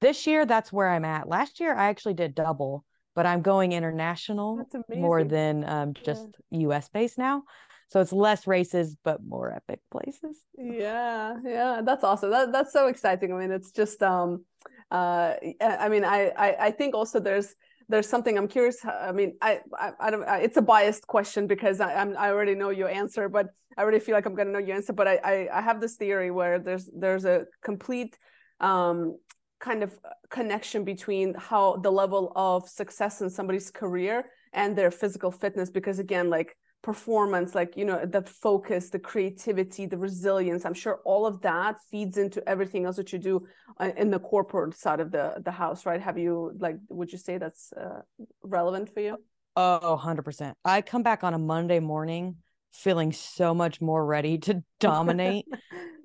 This 0.00 0.26
year, 0.26 0.44
that's 0.44 0.72
where 0.72 0.88
I'm 0.88 1.04
at. 1.04 1.28
Last 1.28 1.58
year, 1.58 1.74
I 1.74 1.86
actually 1.86 2.14
did 2.14 2.34
double, 2.34 2.84
but 3.14 3.24
I'm 3.24 3.40
going 3.40 3.72
international 3.72 4.60
more 4.94 5.24
than 5.24 5.64
um, 5.64 5.94
just 5.94 6.26
yeah. 6.50 6.68
US 6.68 6.88
based 6.90 7.16
now. 7.16 7.44
So 7.88 8.00
it's 8.00 8.12
less 8.12 8.46
races, 8.46 8.96
but 9.04 9.24
more 9.24 9.52
epic 9.52 9.80
places. 9.90 10.40
Yeah, 10.58 11.36
yeah, 11.44 11.82
that's 11.84 12.02
awesome. 12.02 12.30
That, 12.30 12.52
that's 12.52 12.72
so 12.72 12.88
exciting. 12.88 13.32
I 13.32 13.36
mean, 13.36 13.52
it's 13.52 13.70
just, 13.70 14.02
um, 14.02 14.44
uh, 14.90 15.34
I 15.60 15.88
mean, 15.88 16.04
I, 16.04 16.32
I, 16.36 16.56
I 16.66 16.70
think 16.72 16.94
also 16.94 17.20
there's, 17.20 17.54
there's 17.88 18.08
something 18.08 18.36
I'm 18.36 18.48
curious. 18.48 18.84
I 18.84 19.12
mean, 19.12 19.36
I, 19.40 19.60
I, 19.78 19.92
I 20.00 20.10
don't. 20.10 20.24
It's 20.42 20.56
a 20.56 20.62
biased 20.62 21.06
question 21.06 21.46
because 21.46 21.80
I, 21.80 21.94
I'm, 21.94 22.16
I 22.16 22.30
already 22.30 22.56
know 22.56 22.70
your 22.70 22.88
answer, 22.88 23.28
but 23.28 23.46
I 23.78 23.82
already 23.82 24.00
feel 24.00 24.16
like 24.16 24.26
I'm 24.26 24.34
going 24.34 24.48
to 24.48 24.52
know 24.52 24.58
your 24.58 24.74
answer. 24.74 24.92
But 24.92 25.06
I, 25.06 25.20
I, 25.22 25.48
I 25.58 25.60
have 25.60 25.80
this 25.80 25.94
theory 25.94 26.32
where 26.32 26.58
there's, 26.58 26.90
there's 26.92 27.24
a 27.24 27.44
complete 27.62 28.18
um, 28.58 29.16
kind 29.60 29.84
of 29.84 29.96
connection 30.30 30.82
between 30.82 31.34
how 31.34 31.76
the 31.76 31.92
level 31.92 32.32
of 32.34 32.68
success 32.68 33.20
in 33.20 33.30
somebody's 33.30 33.70
career 33.70 34.24
and 34.52 34.74
their 34.74 34.90
physical 34.90 35.30
fitness. 35.30 35.70
Because 35.70 36.00
again, 36.00 36.28
like 36.28 36.56
performance 36.86 37.52
like 37.52 37.76
you 37.76 37.84
know 37.84 38.06
the 38.06 38.22
focus 38.22 38.90
the 38.90 38.98
creativity 38.98 39.86
the 39.86 39.98
resilience 39.98 40.64
i'm 40.64 40.72
sure 40.72 41.00
all 41.04 41.26
of 41.26 41.40
that 41.40 41.74
feeds 41.90 42.16
into 42.16 42.40
everything 42.48 42.84
else 42.84 42.94
that 42.94 43.12
you 43.12 43.18
do 43.18 43.44
uh, 43.80 43.90
in 43.96 44.08
the 44.08 44.20
corporate 44.20 44.72
side 44.72 45.00
of 45.00 45.10
the 45.10 45.34
the 45.44 45.50
house 45.50 45.84
right? 45.84 46.00
Have 46.00 46.16
you 46.16 46.52
like 46.60 46.76
would 46.88 47.10
you 47.10 47.18
say 47.18 47.38
that's 47.38 47.72
uh, 47.72 48.02
relevant 48.44 48.94
for 48.94 49.00
you? 49.00 49.16
Oh 49.56 50.00
100% 50.00 50.52
i 50.64 50.80
come 50.80 51.02
back 51.02 51.24
on 51.24 51.34
a 51.34 51.38
monday 51.38 51.80
morning 51.80 52.36
feeling 52.72 53.10
so 53.10 53.52
much 53.52 53.80
more 53.80 54.06
ready 54.06 54.38
to 54.38 54.62
dominate 54.78 55.46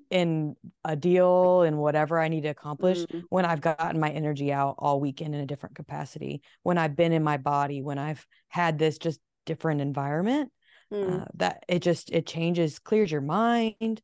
in 0.09 0.55
a 0.83 0.95
deal 0.95 1.61
and 1.61 1.77
whatever 1.77 2.19
I 2.19 2.27
need 2.27 2.41
to 2.41 2.49
accomplish 2.49 2.99
mm-hmm. 2.99 3.19
when 3.29 3.45
I've 3.45 3.61
gotten 3.61 3.99
my 3.99 4.09
energy 4.09 4.51
out 4.51 4.75
all 4.77 4.99
weekend 4.99 5.33
in 5.35 5.41
a 5.41 5.45
different 5.45 5.75
capacity, 5.75 6.41
when 6.63 6.77
I've 6.77 6.97
been 6.97 7.13
in 7.13 7.23
my 7.23 7.37
body, 7.37 7.81
when 7.81 7.97
I've 7.97 8.25
had 8.49 8.77
this 8.77 8.97
just 8.97 9.21
different 9.45 9.79
environment 9.79 10.51
mm. 10.91 11.21
uh, 11.21 11.25
that 11.35 11.63
it 11.67 11.79
just 11.79 12.11
it 12.11 12.25
changes 12.25 12.79
clears 12.79 13.11
your 13.11 13.21
mind 13.21 14.01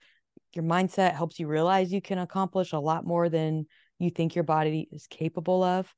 your 0.53 0.63
mindset 0.63 1.13
helps 1.13 1.39
you 1.39 1.47
realize 1.47 1.91
you 1.91 2.01
can 2.01 2.17
accomplish 2.17 2.73
a 2.73 2.79
lot 2.79 3.05
more 3.05 3.29
than 3.29 3.65
you 3.99 4.09
think 4.09 4.35
your 4.35 4.43
body 4.43 4.87
is 4.91 5.07
capable 5.07 5.63
of 5.63 5.93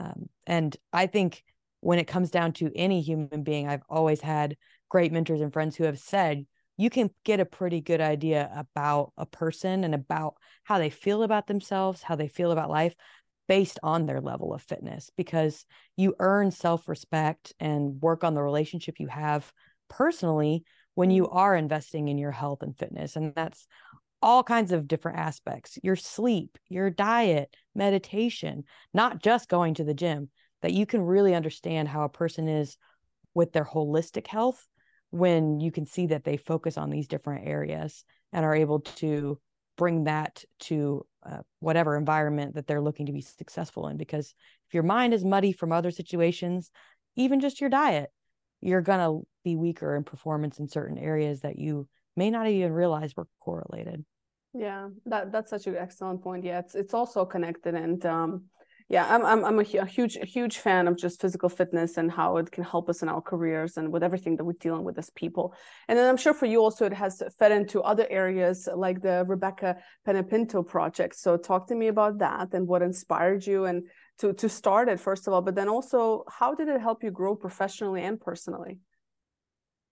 um, 0.00 0.28
and 0.46 0.76
i 0.92 1.06
think 1.06 1.42
when 1.80 1.98
it 1.98 2.06
comes 2.06 2.30
down 2.30 2.52
to 2.52 2.70
any 2.74 3.00
human 3.00 3.42
being 3.42 3.68
i've 3.68 3.82
always 3.88 4.20
had 4.20 4.56
great 4.88 5.12
mentors 5.12 5.40
and 5.40 5.52
friends 5.52 5.76
who 5.76 5.84
have 5.84 5.98
said 5.98 6.46
you 6.78 6.90
can 6.90 7.10
get 7.24 7.38
a 7.38 7.44
pretty 7.44 7.80
good 7.80 8.00
idea 8.00 8.50
about 8.56 9.12
a 9.16 9.26
person 9.26 9.84
and 9.84 9.94
about 9.94 10.34
how 10.64 10.78
they 10.78 10.90
feel 10.90 11.22
about 11.22 11.46
themselves 11.46 12.02
how 12.02 12.16
they 12.16 12.28
feel 12.28 12.50
about 12.50 12.70
life 12.70 12.94
based 13.48 13.78
on 13.82 14.06
their 14.06 14.20
level 14.20 14.54
of 14.54 14.62
fitness 14.62 15.10
because 15.16 15.66
you 15.96 16.14
earn 16.20 16.50
self-respect 16.50 17.52
and 17.60 18.00
work 18.00 18.24
on 18.24 18.34
the 18.34 18.42
relationship 18.42 18.94
you 18.98 19.08
have 19.08 19.52
personally 19.92 20.64
when 20.94 21.10
you 21.10 21.24
mm. 21.24 21.34
are 21.34 21.54
investing 21.54 22.08
in 22.08 22.18
your 22.18 22.30
health 22.32 22.62
and 22.62 22.76
fitness. 22.76 23.16
And 23.16 23.34
that's 23.34 23.66
all 24.20 24.42
kinds 24.42 24.72
of 24.72 24.88
different 24.88 25.18
aspects 25.18 25.78
your 25.82 25.96
sleep, 25.96 26.56
your 26.68 26.90
diet, 26.90 27.54
meditation, 27.74 28.64
not 28.94 29.22
just 29.22 29.48
going 29.48 29.74
to 29.74 29.84
the 29.84 29.94
gym, 29.94 30.30
that 30.62 30.72
you 30.72 30.86
can 30.86 31.02
really 31.02 31.34
understand 31.34 31.88
how 31.88 32.04
a 32.04 32.08
person 32.08 32.48
is 32.48 32.76
with 33.34 33.52
their 33.52 33.64
holistic 33.64 34.26
health 34.26 34.66
when 35.10 35.60
you 35.60 35.70
can 35.70 35.86
see 35.86 36.06
that 36.06 36.24
they 36.24 36.36
focus 36.36 36.78
on 36.78 36.88
these 36.88 37.08
different 37.08 37.46
areas 37.46 38.04
and 38.32 38.44
are 38.44 38.54
able 38.54 38.80
to 38.80 39.38
bring 39.76 40.04
that 40.04 40.44
to 40.60 41.04
uh, 41.24 41.38
whatever 41.60 41.96
environment 41.96 42.54
that 42.54 42.66
they're 42.66 42.80
looking 42.80 43.06
to 43.06 43.12
be 43.12 43.20
successful 43.20 43.88
in. 43.88 43.96
Because 43.96 44.34
if 44.68 44.74
your 44.74 44.82
mind 44.82 45.12
is 45.12 45.24
muddy 45.24 45.52
from 45.52 45.72
other 45.72 45.90
situations, 45.90 46.70
even 47.16 47.40
just 47.40 47.60
your 47.60 47.70
diet, 47.70 48.10
you're 48.62 48.80
going 48.80 49.00
to 49.00 49.26
be 49.44 49.56
weaker 49.56 49.96
in 49.96 50.04
performance 50.04 50.58
in 50.58 50.68
certain 50.68 50.96
areas 50.96 51.40
that 51.40 51.58
you 51.58 51.88
may 52.16 52.30
not 52.30 52.46
even 52.46 52.72
realize 52.72 53.16
were 53.16 53.26
correlated. 53.40 54.04
Yeah 54.54 54.88
that 55.06 55.32
that's 55.32 55.50
such 55.50 55.66
an 55.66 55.76
excellent 55.76 56.22
point. 56.22 56.44
Yeah 56.44 56.58
it's 56.60 56.74
it's 56.74 56.94
also 56.94 57.24
connected 57.24 57.74
and 57.74 58.04
um 58.06 58.44
yeah 58.88 59.06
i'm 59.08 59.24
i'm, 59.24 59.44
I'm 59.44 59.58
a, 59.60 59.62
a 59.78 59.86
huge 59.86 60.16
a 60.16 60.26
huge 60.26 60.58
fan 60.58 60.86
of 60.88 60.98
just 60.98 61.20
physical 61.20 61.48
fitness 61.48 61.96
and 61.96 62.10
how 62.10 62.36
it 62.36 62.50
can 62.50 62.62
help 62.62 62.90
us 62.90 63.02
in 63.02 63.08
our 63.08 63.22
careers 63.22 63.78
and 63.78 63.90
with 63.90 64.02
everything 64.02 64.36
that 64.36 64.44
we're 64.44 64.52
dealing 64.60 64.84
with 64.84 64.98
as 64.98 65.08
people. 65.10 65.54
And 65.88 65.98
then 65.98 66.06
i'm 66.08 66.18
sure 66.18 66.34
for 66.34 66.46
you 66.46 66.60
also 66.60 66.84
it 66.84 66.92
has 66.92 67.22
fed 67.38 67.52
into 67.52 67.80
other 67.80 68.06
areas 68.10 68.68
like 68.74 69.00
the 69.00 69.24
rebekah 69.26 69.76
panepinto 70.06 70.66
project. 70.66 71.16
So 71.16 71.38
talk 71.38 71.68
to 71.68 71.74
me 71.74 71.88
about 71.88 72.18
that 72.18 72.52
and 72.52 72.68
what 72.68 72.82
inspired 72.82 73.46
you 73.46 73.64
and 73.64 73.86
to 74.18 74.32
to 74.32 74.48
start 74.48 74.88
it 74.88 75.00
first 75.00 75.26
of 75.26 75.32
all 75.32 75.42
but 75.42 75.54
then 75.54 75.68
also 75.68 76.24
how 76.28 76.54
did 76.54 76.68
it 76.68 76.80
help 76.80 77.02
you 77.02 77.10
grow 77.10 77.34
professionally 77.34 78.02
and 78.02 78.20
personally? 78.20 78.78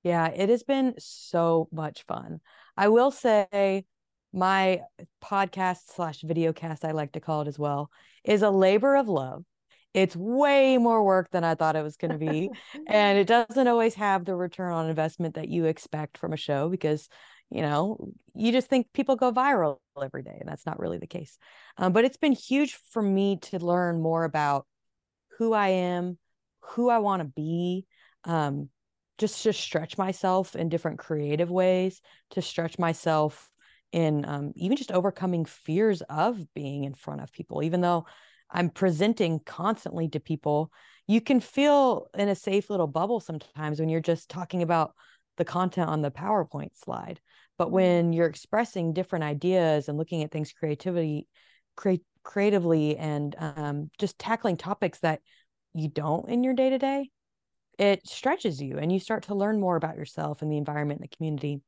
Yeah 0.03 0.29
it 0.29 0.49
has 0.49 0.63
been 0.63 0.95
so 0.99 1.69
much 1.73 2.05
fun. 2.05 2.41
I 2.77 2.89
will 2.89 3.11
say 3.11 3.85
my 4.33 4.81
podcast 5.23 5.93
slash 5.95 6.21
video 6.21 6.53
cast 6.53 6.85
i 6.85 6.93
like 6.93 7.13
to 7.13 7.21
call 7.21 7.43
it 7.43 7.49
as 7.49 7.59
well 7.59 7.91
is 8.25 8.43
a 8.43 8.51
labor 8.51 8.97
of 8.97 9.09
love. 9.09 9.45
It's 9.93 10.15
way 10.15 10.79
more 10.79 11.03
work 11.03 11.31
than 11.33 11.43
i 11.43 11.55
thought 11.57 11.77
it 11.77 11.83
was 11.83 11.97
going 11.97 12.13
to 12.13 12.19
be 12.19 12.51
and 12.87 13.19
it 13.19 13.27
doesn't 13.27 13.69
always 13.69 13.95
have 13.95 14.25
the 14.25 14.37
return 14.37 14.73
on 14.73 14.89
investment 14.89 15.35
that 15.35 15.49
you 15.49 15.65
expect 15.65 16.17
from 16.17 16.33
a 16.33 16.37
show 16.37 16.69
because 16.69 17.09
you 17.51 17.63
know 17.63 18.13
you 18.35 18.53
just 18.53 18.69
think 18.69 18.87
people 18.93 19.17
go 19.17 19.33
viral 19.33 19.79
every 20.03 20.23
day 20.23 20.37
and 20.41 20.49
that's 20.49 20.65
not 20.65 20.79
really 20.79 20.99
the 20.99 21.07
case. 21.07 21.37
Um, 21.77 21.93
but 21.93 22.05
it's 22.05 22.17
been 22.17 22.33
huge 22.33 22.75
for 22.91 23.03
me 23.03 23.39
to 23.43 23.59
learn 23.59 24.01
more 24.01 24.25
about 24.25 24.67
who 25.39 25.53
i 25.53 25.69
am 25.69 26.19
who 26.61 26.89
i 26.91 26.99
want 26.99 27.21
to 27.21 27.29
be 27.29 27.87
um, 28.25 28.69
just 29.19 29.43
to 29.43 29.53
stretch 29.53 29.99
myself 29.99 30.55
in 30.55 30.69
different 30.69 30.99
creative 30.99 31.51
ways 31.51 32.01
to 32.31 32.43
stretch 32.43 32.79
myself 32.79 33.51
in 33.93 34.25
um, 34.27 34.53
even 34.57 34.77
just 34.77 34.93
overcoming 34.93 35.45
fears 35.45 36.03
of 36.03 36.39
being 36.55 36.85
in 36.85 36.95
front 36.95 37.21
of 37.21 37.33
people 37.33 37.63
even 37.63 37.81
though 37.81 38.07
i'm 38.51 38.71
presenting 38.71 39.41
constantly 39.41 40.09
to 40.09 40.21
people. 40.21 40.71
You 41.07 41.21
can 41.21 41.41
feel 41.41 42.07
in 42.17 42.29
a 42.29 42.37
safe 42.37 42.71
little 42.71 42.87
bubble 42.87 43.19
sometimes 43.19 43.81
when 43.81 43.89
you're 43.89 44.01
just 44.01 44.29
talking 44.29 44.63
about 44.63 44.95
the 45.41 45.45
content 45.47 45.89
on 45.89 46.03
the 46.03 46.11
PowerPoint 46.11 46.77
slide. 46.77 47.19
But 47.57 47.67
mm-hmm. 47.67 47.75
when 47.75 48.13
you're 48.13 48.29
expressing 48.29 48.93
different 48.93 49.25
ideas 49.25 49.89
and 49.89 49.97
looking 49.99 50.23
at 50.23 50.31
things 50.31 50.53
creativity, 50.53 51.27
create 51.77 52.03
creatively 52.23 52.99
and 52.99 53.35
um, 53.39 53.91
just 53.99 54.19
tackling 54.19 54.59
topics 54.59 54.99
that 55.01 55.21
you 55.73 55.89
don't 55.89 56.29
in 56.29 56.45
your 56.45 56.53
day 56.53 56.69
to 56.69 56.79
day, 56.79 57.09
it 57.79 58.07
stretches 58.07 58.61
you 58.61 58.77
and 58.77 58.93
you 58.93 59.01
start 59.01 59.25
to 59.25 59.35
learn 59.35 59.59
more 59.59 59.77
about 59.77 59.97
yourself 59.97 60.43
and 60.43 60.53
the 60.53 60.59
environment 60.59 61.01
and 61.01 61.09
the 61.11 61.17
community. 61.17 61.63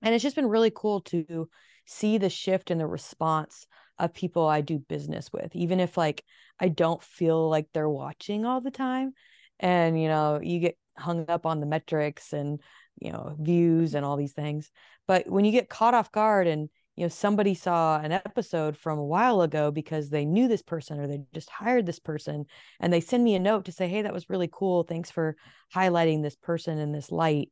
And 0.00 0.14
it's 0.14 0.22
just 0.22 0.36
been 0.36 0.48
really 0.48 0.72
cool 0.74 1.02
to 1.02 1.50
see 1.84 2.16
the 2.16 2.30
shift 2.30 2.70
in 2.70 2.78
the 2.78 2.86
response 2.86 3.66
of 3.98 4.14
people 4.14 4.46
I 4.46 4.62
do 4.62 4.78
business 4.78 5.30
with, 5.30 5.54
even 5.54 5.80
if 5.80 5.98
like 5.98 6.24
I 6.58 6.68
don't 6.68 7.02
feel 7.02 7.50
like 7.50 7.66
they're 7.74 7.88
watching 7.88 8.46
all 8.46 8.62
the 8.62 8.70
time. 8.70 9.12
And, 9.60 10.00
you 10.00 10.08
know, 10.08 10.40
you 10.42 10.60
get 10.60 10.78
hung 10.96 11.26
up 11.28 11.44
on 11.44 11.60
the 11.60 11.66
metrics 11.66 12.32
and 12.32 12.60
you 13.00 13.12
know 13.12 13.36
views 13.38 13.94
and 13.94 14.04
all 14.04 14.16
these 14.16 14.32
things. 14.32 14.70
But 15.06 15.28
when 15.28 15.44
you 15.44 15.52
get 15.52 15.68
caught 15.68 15.94
off 15.94 16.12
guard 16.12 16.46
and 16.46 16.68
you 16.96 17.04
know 17.04 17.08
somebody 17.08 17.54
saw 17.54 17.98
an 17.98 18.12
episode 18.12 18.76
from 18.76 18.98
a 18.98 19.04
while 19.04 19.42
ago 19.42 19.70
because 19.70 20.10
they 20.10 20.24
knew 20.24 20.48
this 20.48 20.62
person 20.62 21.00
or 21.00 21.06
they 21.06 21.20
just 21.32 21.50
hired 21.50 21.86
this 21.86 21.98
person 21.98 22.44
and 22.80 22.92
they 22.92 23.00
send 23.00 23.24
me 23.24 23.34
a 23.34 23.40
note 23.40 23.64
to 23.64 23.72
say 23.72 23.88
hey 23.88 24.02
that 24.02 24.12
was 24.12 24.30
really 24.30 24.48
cool. 24.52 24.82
Thanks 24.82 25.10
for 25.10 25.36
highlighting 25.74 26.22
this 26.22 26.36
person 26.36 26.78
in 26.78 26.92
this 26.92 27.10
light. 27.10 27.50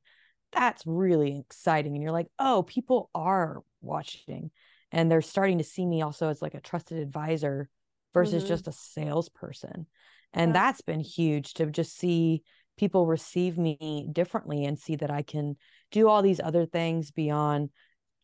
That's 0.52 0.82
really 0.86 1.38
exciting. 1.38 1.94
And 1.94 2.02
you're 2.02 2.12
like 2.12 2.28
oh 2.38 2.62
people 2.62 3.10
are 3.14 3.62
watching. 3.80 4.50
And 4.92 5.10
they're 5.10 5.22
starting 5.22 5.58
to 5.58 5.64
see 5.64 5.86
me 5.86 6.02
also 6.02 6.28
as 6.30 6.42
like 6.42 6.54
a 6.54 6.60
trusted 6.60 6.98
advisor 6.98 7.68
versus 8.12 8.42
mm-hmm. 8.42 8.48
just 8.48 8.68
a 8.68 8.72
salesperson. 8.72 9.86
And 10.32 10.50
yeah. 10.50 10.52
that's 10.52 10.80
been 10.80 11.00
huge 11.00 11.54
to 11.54 11.66
just 11.66 11.96
see 11.96 12.42
people 12.80 13.06
receive 13.06 13.58
me 13.58 14.08
differently 14.10 14.64
and 14.64 14.78
see 14.78 14.96
that 14.96 15.10
I 15.10 15.20
can 15.20 15.56
do 15.92 16.08
all 16.08 16.22
these 16.22 16.40
other 16.40 16.64
things 16.64 17.10
beyond 17.10 17.68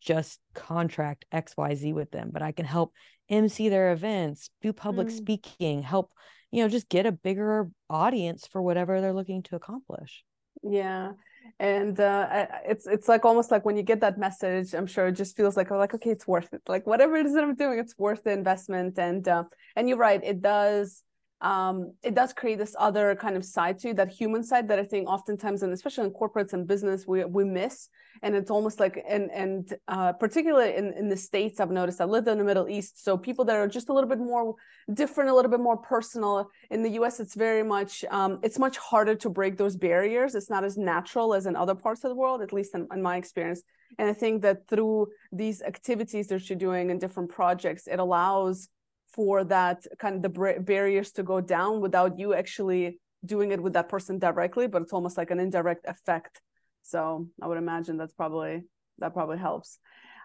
just 0.01 0.39
contract 0.55 1.25
XYZ 1.31 1.93
with 1.93 2.09
them, 2.09 2.31
but 2.33 2.41
I 2.41 2.53
can 2.53 2.65
help 2.65 2.91
MC 3.29 3.69
their 3.69 3.91
events, 3.91 4.49
do 4.63 4.73
public 4.73 5.09
mm. 5.09 5.11
speaking, 5.11 5.83
help, 5.83 6.11
you 6.49 6.63
know, 6.63 6.69
just 6.69 6.89
get 6.89 7.05
a 7.05 7.11
bigger 7.11 7.69
audience 7.87 8.47
for 8.47 8.59
whatever 8.59 8.99
they're 8.99 9.13
looking 9.13 9.43
to 9.43 9.55
accomplish. 9.55 10.23
Yeah. 10.63 11.11
And 11.59 11.99
uh, 11.99 12.47
it's 12.65 12.87
it's 12.87 13.07
like 13.07 13.25
almost 13.25 13.51
like 13.51 13.63
when 13.63 13.77
you 13.77 13.83
get 13.83 14.01
that 14.01 14.17
message, 14.17 14.73
I'm 14.73 14.87
sure 14.87 15.07
it 15.07 15.13
just 15.13 15.37
feels 15.37 15.55
like 15.55 15.69
like 15.69 15.93
okay, 15.93 16.09
it's 16.09 16.27
worth 16.27 16.51
it. 16.51 16.61
Like 16.67 16.87
whatever 16.87 17.15
it 17.15 17.27
is 17.27 17.33
that 17.35 17.43
I'm 17.43 17.55
doing, 17.55 17.79
it's 17.79 17.97
worth 17.97 18.23
the 18.23 18.31
investment. 18.31 18.97
And 18.97 19.25
uh, 19.27 19.43
and 19.75 19.87
you're 19.87 19.97
right, 19.97 20.21
it 20.23 20.41
does 20.41 21.03
um, 21.41 21.93
it 22.03 22.15
does 22.15 22.33
create 22.33 22.57
this 22.57 22.75
other 22.79 23.15
kind 23.15 23.37
of 23.37 23.45
side 23.45 23.77
to 23.79 23.93
that 23.93 24.09
human 24.09 24.43
side 24.43 24.67
that 24.69 24.79
I 24.79 24.83
think 24.83 25.07
oftentimes, 25.07 25.61
and 25.61 25.71
especially 25.71 26.05
in 26.05 26.11
corporates 26.11 26.53
and 26.53 26.67
business, 26.67 27.05
we 27.07 27.23
we 27.25 27.43
miss. 27.43 27.89
And 28.23 28.35
it's 28.35 28.49
almost 28.49 28.79
like, 28.79 29.03
and 29.07 29.29
and 29.31 29.71
uh, 29.87 30.13
particularly 30.13 30.75
in 30.75 30.93
in 30.93 31.07
the 31.09 31.17
states, 31.17 31.59
I've 31.59 31.69
noticed. 31.69 32.01
I 32.01 32.05
lived 32.05 32.27
in 32.27 32.39
the 32.39 32.43
Middle 32.43 32.67
East, 32.67 33.03
so 33.03 33.17
people 33.17 33.45
that 33.45 33.55
are 33.55 33.67
just 33.67 33.89
a 33.89 33.93
little 33.93 34.09
bit 34.09 34.17
more 34.17 34.55
different, 34.91 35.29
a 35.29 35.35
little 35.35 35.51
bit 35.51 35.59
more 35.59 35.77
personal. 35.77 36.49
In 36.71 36.81
the 36.81 36.89
U.S., 36.91 37.19
it's 37.19 37.35
very 37.35 37.63
much, 37.63 38.03
um, 38.09 38.39
it's 38.41 38.57
much 38.57 38.77
harder 38.77 39.13
to 39.15 39.29
break 39.29 39.57
those 39.57 39.75
barriers. 39.75 40.33
It's 40.33 40.49
not 40.49 40.63
as 40.63 40.75
natural 40.77 41.35
as 41.35 41.45
in 41.45 41.55
other 41.55 41.75
parts 41.75 42.03
of 42.03 42.09
the 42.09 42.15
world, 42.15 42.41
at 42.41 42.51
least 42.51 42.73
in, 42.73 42.87
in 42.91 43.01
my 43.01 43.17
experience. 43.17 43.61
And 43.99 44.09
I 44.09 44.13
think 44.13 44.41
that 44.41 44.67
through 44.67 45.07
these 45.31 45.61
activities 45.61 46.27
that 46.27 46.49
you're 46.49 46.57
doing 46.57 46.89
and 46.89 46.99
different 46.99 47.29
projects, 47.29 47.87
it 47.87 47.99
allows 47.99 48.69
for 49.13 49.43
that 49.45 49.85
kind 49.99 50.15
of 50.15 50.21
the 50.21 50.55
barriers 50.59 51.11
to 51.11 51.23
go 51.23 51.41
down 51.41 51.81
without 51.81 52.19
you 52.19 52.33
actually 52.33 52.99
doing 53.25 53.51
it 53.51 53.61
with 53.61 53.73
that 53.73 53.89
person 53.89 54.19
directly 54.19 54.67
but 54.67 54.81
it's 54.81 54.93
almost 54.93 55.17
like 55.17 55.31
an 55.31 55.39
indirect 55.39 55.85
effect. 55.87 56.41
So 56.83 57.27
i 57.41 57.47
would 57.47 57.57
imagine 57.57 57.97
that's 57.97 58.13
probably 58.13 58.63
that 58.99 59.13
probably 59.13 59.37
helps. 59.37 59.79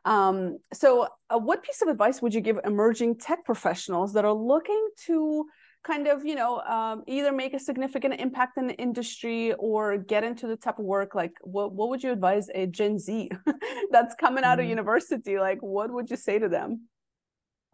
Um, 0.04 0.58
so 0.72 1.08
uh, 1.30 1.38
what 1.38 1.62
piece 1.62 1.80
of 1.82 1.88
advice 1.88 2.20
would 2.20 2.34
you 2.34 2.40
give 2.40 2.58
emerging 2.64 3.18
tech 3.18 3.44
professionals 3.44 4.14
that 4.14 4.24
are 4.24 4.32
looking 4.32 4.88
to 5.06 5.46
kind 5.84 6.06
of 6.06 6.24
you 6.24 6.34
know 6.34 6.60
um, 6.60 7.02
either 7.06 7.32
make 7.32 7.54
a 7.54 7.58
significant 7.58 8.20
impact 8.20 8.56
in 8.56 8.68
the 8.68 8.74
industry 8.74 9.52
or 9.54 9.96
get 9.96 10.24
into 10.24 10.46
the 10.46 10.56
type 10.56 10.78
of 10.78 10.84
work? 10.84 11.14
Like 11.14 11.32
what, 11.42 11.72
what 11.72 11.88
would 11.90 12.02
you 12.02 12.12
advise 12.12 12.48
a 12.54 12.66
gen 12.66 12.98
z 12.98 13.30
that's 13.90 14.14
coming 14.16 14.44
out 14.44 14.58
mm-hmm. 14.58 14.64
of 14.64 14.70
university? 14.70 15.38
Like 15.38 15.58
what 15.60 15.92
would 15.92 16.10
you 16.10 16.16
say 16.16 16.38
to 16.38 16.48
them 16.48 16.88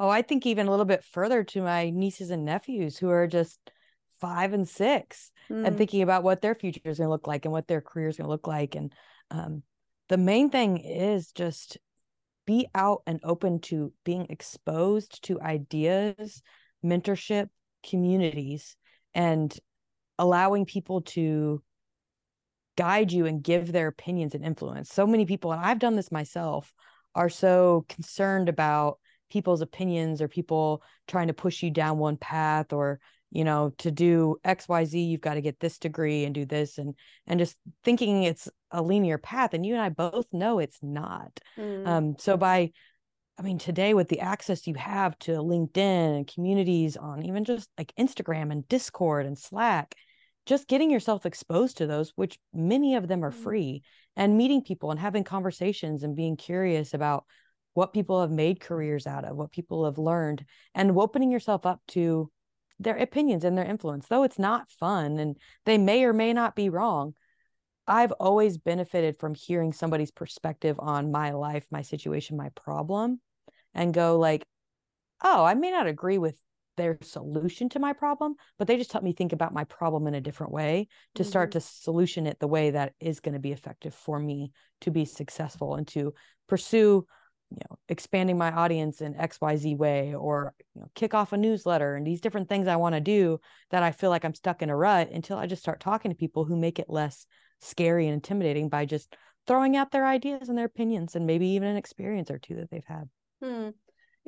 Oh, 0.01 0.09
I 0.09 0.23
think 0.23 0.47
even 0.47 0.67
a 0.67 0.71
little 0.71 0.85
bit 0.85 1.05
further 1.05 1.45
to 1.45 1.63
my 1.63 1.91
nieces 1.91 2.31
and 2.31 2.45
nephews 2.45 2.99
who 2.99 3.11
are 3.11 3.27
just 3.27 3.59
five 4.21 4.53
and 4.53 4.69
six 4.69 5.31
mm. 5.51 5.67
and 5.67 5.77
thinking 5.77 6.03
about 6.03 6.23
what 6.23 6.41
their 6.41 6.55
future 6.55 6.81
is 6.85 6.99
going 6.99 7.07
to 7.07 7.13
look 7.13 7.27
like 7.27 7.45
and 7.45 7.53
what 7.53 7.67
their 7.67 7.81
career 7.81 8.09
is 8.09 8.17
going 8.17 8.27
to 8.27 8.31
look 8.31 8.47
like. 8.47 8.75
And 8.75 8.93
um, 9.31 9.63
the 10.09 10.17
main 10.17 10.51
thing 10.51 10.79
is 10.79 11.33
just 11.33 11.79
be 12.47 12.67
out 12.75 13.03
and 13.07 13.21
open 13.25 13.61
to 13.61 13.93
being 14.05 14.27
exposed 14.31 15.23
to 15.25 15.41
ideas, 15.41 16.43
mentorship, 16.85 17.49
communities, 17.87 18.77
and 19.15 19.57
allowing 20.19 20.65
people 20.65 21.03
to 21.03 21.63
guide 22.77 23.13
you 23.13 23.27
and 23.27 23.43
give 23.43 23.73
their 23.73 23.89
opinions 23.89 24.35
and 24.35 24.45
influence. 24.45 24.91
So 24.91 25.07
many 25.07 25.27
people, 25.27 25.53
and 25.53 25.61
I've 25.61 25.79
done 25.79 25.97
this 25.97 26.13
myself, 26.13 26.73
are 27.15 27.29
so 27.29 27.85
concerned 27.89 28.49
about 28.49 28.99
people's 29.31 29.61
opinions 29.61 30.21
or 30.23 30.29
people 30.29 30.83
trying 31.07 31.29
to 31.29 31.35
push 31.35 31.63
you 31.63 31.71
down 31.71 31.99
one 31.99 32.17
path 32.17 32.73
or 32.73 33.01
you 33.31 33.45
know 33.45 33.73
to 33.79 33.91
do 33.91 34.37
xyz 34.45 35.09
you've 35.09 35.21
got 35.21 35.35
to 35.35 35.41
get 35.41 35.61
this 35.61 35.79
degree 35.79 36.25
and 36.25 36.35
do 36.35 36.45
this 36.45 36.79
and 36.79 36.95
and 37.27 37.39
just 37.39 37.57
thinking 37.85 38.23
it's 38.23 38.49
a 38.71 38.83
linear 38.83 39.19
path 39.19 39.55
and 39.55 39.67
you 39.67 39.75
and 39.75 39.83
i 39.83 39.89
both 39.89 40.27
know 40.33 40.59
it's 40.59 40.79
not 40.83 41.39
mm. 41.59 41.87
um 41.87 42.17
so 42.19 42.37
by 42.37 42.71
i 43.39 43.43
mean 43.43 43.59
today 43.59 43.95
with 43.95 44.09
the 44.09 44.21
access 44.21 44.67
you 44.67 44.75
have 44.75 45.19
to 45.19 45.33
linkedin 45.33 46.17
and 46.17 46.33
communities 46.33 46.97
on 46.97 47.23
even 47.25 47.45
just 47.45 47.69
like 47.77 47.93
instagram 47.99 48.51
and 48.51 48.67
discord 48.69 49.27
and 49.27 49.39
slack 49.39 49.95
just 50.47 50.67
getting 50.67 50.91
yourself 50.91 51.27
exposed 51.27 51.77
to 51.77 51.87
those 51.87 52.13
which 52.17 52.39
many 52.55 52.95
of 52.95 53.09
them 53.09 53.23
are 53.25 53.33
mm. 53.33 53.43
free 53.43 53.83
and 54.17 54.37
meeting 54.37 54.63
people 54.63 54.91
and 54.91 54.99
having 54.99 55.23
conversations 55.23 56.03
and 56.03 56.17
being 56.17 56.37
curious 56.37 56.95
about 56.95 57.25
what 57.79 57.93
people 57.93 58.21
have 58.21 58.33
made 58.33 58.59
careers 58.59 59.07
out 59.07 59.25
of, 59.25 59.37
what 59.37 59.53
people 59.53 59.85
have 59.85 59.99
learned, 59.99 60.45
and 60.75 60.91
opening 60.99 61.31
yourself 61.31 61.65
up 61.65 61.81
to 61.87 62.29
their 62.81 62.97
opinions 62.97 63.45
and 63.45 63.57
their 63.57 63.65
influence. 63.65 64.09
Though 64.09 64.25
it's 64.25 64.39
not 64.39 64.69
fun 64.69 65.21
and 65.21 65.37
they 65.65 65.79
may 65.79 66.03
or 66.03 66.13
may 66.13 66.33
not 66.33 66.57
be 66.57 66.71
wrong, 66.71 67.15
I've 67.87 68.11
always 68.11 68.59
benefited 68.59 69.21
from 69.21 69.33
hearing 69.33 69.73
somebody's 69.73 70.11
perspective 70.11 70.75
on 70.81 71.13
my 71.13 71.31
life, 71.31 71.69
my 71.71 71.83
situation, 71.83 72.37
my 72.37 72.49
problem, 72.57 73.21
and 73.75 73.95
go 73.95 74.19
like, 74.19 74.45
oh, 75.23 75.45
I 75.45 75.55
may 75.55 75.71
not 75.71 75.87
agree 75.87 76.19
with 76.19 76.37
their 76.77 76.99
solution 77.01 77.69
to 77.69 77.79
my 77.79 77.93
problem, 77.93 78.35
but 78.59 78.67
they 78.67 78.77
just 78.77 78.93
help 78.93 79.05
me 79.05 79.13
think 79.13 79.33
about 79.33 79.55
my 79.55 79.63
problem 79.63 80.09
in 80.09 80.17
a 80.17 80.21
different 80.21 80.53
way 80.53 80.89
to 81.15 81.23
mm-hmm. 81.23 81.31
start 81.31 81.53
to 81.53 81.61
solution 81.61 82.27
it 82.27 82.41
the 82.41 82.49
way 82.49 82.71
that 82.71 82.95
is 82.99 83.21
going 83.21 83.35
to 83.35 83.41
be 83.41 83.53
effective 83.53 83.95
for 83.95 84.19
me 84.19 84.51
to 84.81 84.91
be 84.91 85.05
successful 85.05 85.77
and 85.77 85.87
to 85.87 86.13
pursue 86.49 87.07
you 87.51 87.59
know 87.69 87.79
expanding 87.89 88.37
my 88.37 88.53
audience 88.53 89.01
in 89.01 89.15
xyz 89.15 89.77
way 89.77 90.15
or 90.15 90.55
you 90.75 90.81
know 90.81 90.89
kick 90.95 91.15
off 91.15 91.33
a 91.33 91.37
newsletter 91.37 91.95
and 91.95 92.07
these 92.07 92.21
different 92.21 92.49
things 92.49 92.69
i 92.69 92.77
want 92.77 92.95
to 92.95 93.01
do 93.01 93.41
that 93.71 93.83
i 93.83 93.91
feel 93.91 94.11
like 94.11 94.25
i'm 94.25 94.35
stuck 94.35 94.63
in 94.63 94.71
a 94.71 94.77
rut 94.77 95.11
until 95.11 95.39
i 95.39 95.47
just 95.47 95.63
start 95.63 95.81
talking 95.81 96.11
to 96.11 96.17
people 96.17 96.45
who 96.45 96.57
make 96.57 96.79
it 96.79 96.91
less 96.91 97.27
scary 97.61 98.07
and 98.07 98.15
intimidating 98.15 98.69
by 98.69 98.85
just 98.85 99.17
throwing 99.47 99.77
out 99.77 99.91
their 99.91 100.07
ideas 100.07 100.49
and 100.49 100.59
their 100.59 100.67
opinions 100.67 101.17
and 101.17 101.27
maybe 101.27 101.49
even 101.49 101.69
an 101.69 101.77
experience 101.77 102.31
or 102.31 102.39
two 102.39 102.57
that 102.57 102.71
they've 102.71 102.85
had. 102.85 103.09
Hmm 103.43 103.71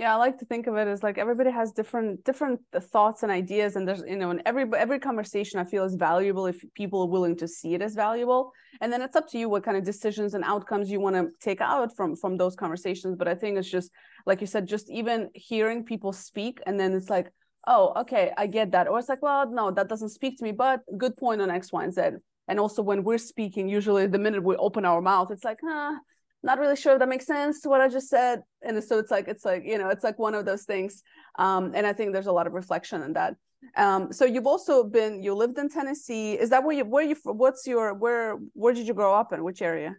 yeah 0.01 0.15
i 0.15 0.17
like 0.17 0.39
to 0.39 0.47
think 0.47 0.67
of 0.67 0.75
it 0.77 0.89
as 0.89 1.03
like 1.03 1.19
everybody 1.19 1.51
has 1.51 1.73
different 1.73 2.25
different 2.25 2.59
uh, 2.73 2.81
thoughts 2.81 3.23
and 3.23 3.31
ideas 3.31 3.77
and 3.77 3.87
there's 3.87 4.03
you 4.13 4.17
know 4.17 4.31
and 4.31 4.41
every 4.47 4.65
every 4.85 4.99
conversation 4.99 5.61
i 5.61 5.65
feel 5.73 5.85
is 5.85 5.95
valuable 5.95 6.47
if 6.47 6.59
people 6.75 7.03
are 7.03 7.13
willing 7.17 7.37
to 7.37 7.47
see 7.47 7.75
it 7.75 7.83
as 7.83 7.95
valuable. 7.95 8.53
And 8.81 8.91
then 8.93 9.03
it's 9.03 9.17
up 9.17 9.29
to 9.31 9.39
you 9.39 9.49
what 9.49 9.63
kind 9.63 9.77
of 9.77 9.85
decisions 9.85 10.33
and 10.35 10.43
outcomes 10.45 10.91
you 10.91 11.01
want 11.01 11.17
to 11.17 11.25
take 11.49 11.61
out 11.61 11.95
from 11.97 12.17
from 12.17 12.37
those 12.37 12.57
conversations. 12.57 13.15
But 13.21 13.29
i 13.29 13.35
think 13.35 13.59
it's 13.59 13.71
just 13.79 13.91
like 14.29 14.41
you 14.41 14.47
said 14.47 14.67
just 14.67 14.87
even 15.01 15.29
hearing 15.35 15.85
people 15.85 16.13
speak 16.13 16.55
and 16.67 16.75
then 16.81 16.91
it's 16.99 17.11
like 17.11 17.29
oh 17.67 17.93
okay 18.03 18.33
i 18.43 18.47
get 18.47 18.73
that. 18.73 18.89
Or 18.89 18.99
it's 18.99 19.13
like 19.15 19.23
well 19.23 19.51
no 19.61 19.71
that 19.77 19.89
doesn't 19.93 20.17
speak 20.19 20.39
to 20.39 20.45
me 20.45 20.53
but 20.53 20.81
good 20.97 21.15
point 21.17 21.43
on 21.43 21.51
x 21.51 21.73
y 21.73 21.85
and 21.85 21.95
z. 21.95 22.03
And 22.49 22.59
also 22.59 22.81
when 22.83 23.05
we're 23.05 23.25
speaking 23.33 23.69
usually 23.69 24.07
the 24.07 24.23
minute 24.27 24.43
we 24.43 24.57
open 24.57 24.85
our 24.85 25.03
mouth 25.03 25.31
it's 25.31 25.45
like 25.51 25.61
huh 25.69 25.95
not 26.43 26.59
really 26.59 26.77
sure 26.77 26.95
if 26.95 26.99
that 27.01 27.09
makes 27.09 27.27
sense 27.27 27.61
to 27.63 27.69
what 27.69 27.81
I 27.81 27.89
just 27.89 28.09
said. 28.09 28.43
And 28.63 28.83
so 28.83 28.99
it's 28.99 29.11
like 29.11 29.29
it's 29.29 29.45
like 29.45 29.63
you 29.65 29.79
know 29.79 29.89
it's 29.89 30.05
like 30.05 30.19
one 30.19 30.35
of 30.35 30.45
those 30.45 30.65
things. 30.65 31.03
Um, 31.39 31.73
and 31.75 31.87
I 31.87 31.93
think 31.93 32.13
there's 32.13 32.27
a 32.27 32.33
lot 32.33 32.47
of 32.47 32.53
reflection 32.53 33.03
in 33.03 33.13
that. 33.15 33.37
Um, 33.77 34.13
so 34.13 34.25
you've 34.25 34.47
also 34.47 34.85
been 34.85 35.23
you 35.23 35.35
lived 35.35 35.59
in 35.59 35.69
Tennessee. 35.69 36.35
Is 36.35 36.51
that 36.51 36.65
where 36.65 36.77
you 36.77 36.85
where 36.85 37.05
you 37.05 37.17
what's 37.25 37.67
your 37.67 37.95
where 37.95 38.39
where 38.55 38.73
did 38.73 38.87
you 38.87 38.95
grow 38.95 39.15
up 39.15 39.33
in 39.33 39.45
which 39.45 39.63
area? 39.63 39.97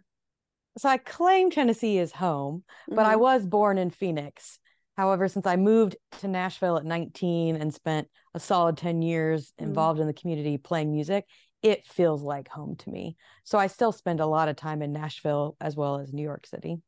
So 0.78 0.88
I 0.88 0.96
claim 0.96 1.50
Tennessee 1.50 1.98
is 1.98 2.12
home, 2.12 2.64
but 2.88 2.96
mm-hmm. 2.96 3.10
I 3.10 3.16
was 3.16 3.46
born 3.46 3.78
in 3.78 3.90
Phoenix. 3.90 4.58
However, 4.96 5.28
since 5.28 5.46
I 5.46 5.56
moved 5.56 5.96
to 6.20 6.28
Nashville 6.28 6.76
at 6.76 6.84
19 6.84 7.56
and 7.56 7.72
spent 7.72 8.08
a 8.34 8.40
solid 8.40 8.76
10 8.76 9.02
years 9.02 9.52
mm-hmm. 9.52 9.66
involved 9.68 9.96
mm-hmm. 9.96 10.02
in 10.02 10.06
the 10.08 10.20
community 10.20 10.58
playing 10.58 10.92
music, 10.92 11.26
it 11.62 11.86
feels 11.86 12.22
like 12.22 12.48
home 12.48 12.76
to 12.76 12.90
me. 12.90 13.16
So 13.44 13.58
I 13.58 13.68
still 13.68 13.92
spend 13.92 14.20
a 14.20 14.26
lot 14.26 14.48
of 14.48 14.56
time 14.56 14.82
in 14.82 14.92
Nashville 14.92 15.56
as 15.60 15.76
well 15.76 15.98
as 15.98 16.12
New 16.12 16.22
York 16.22 16.46
City. 16.46 16.78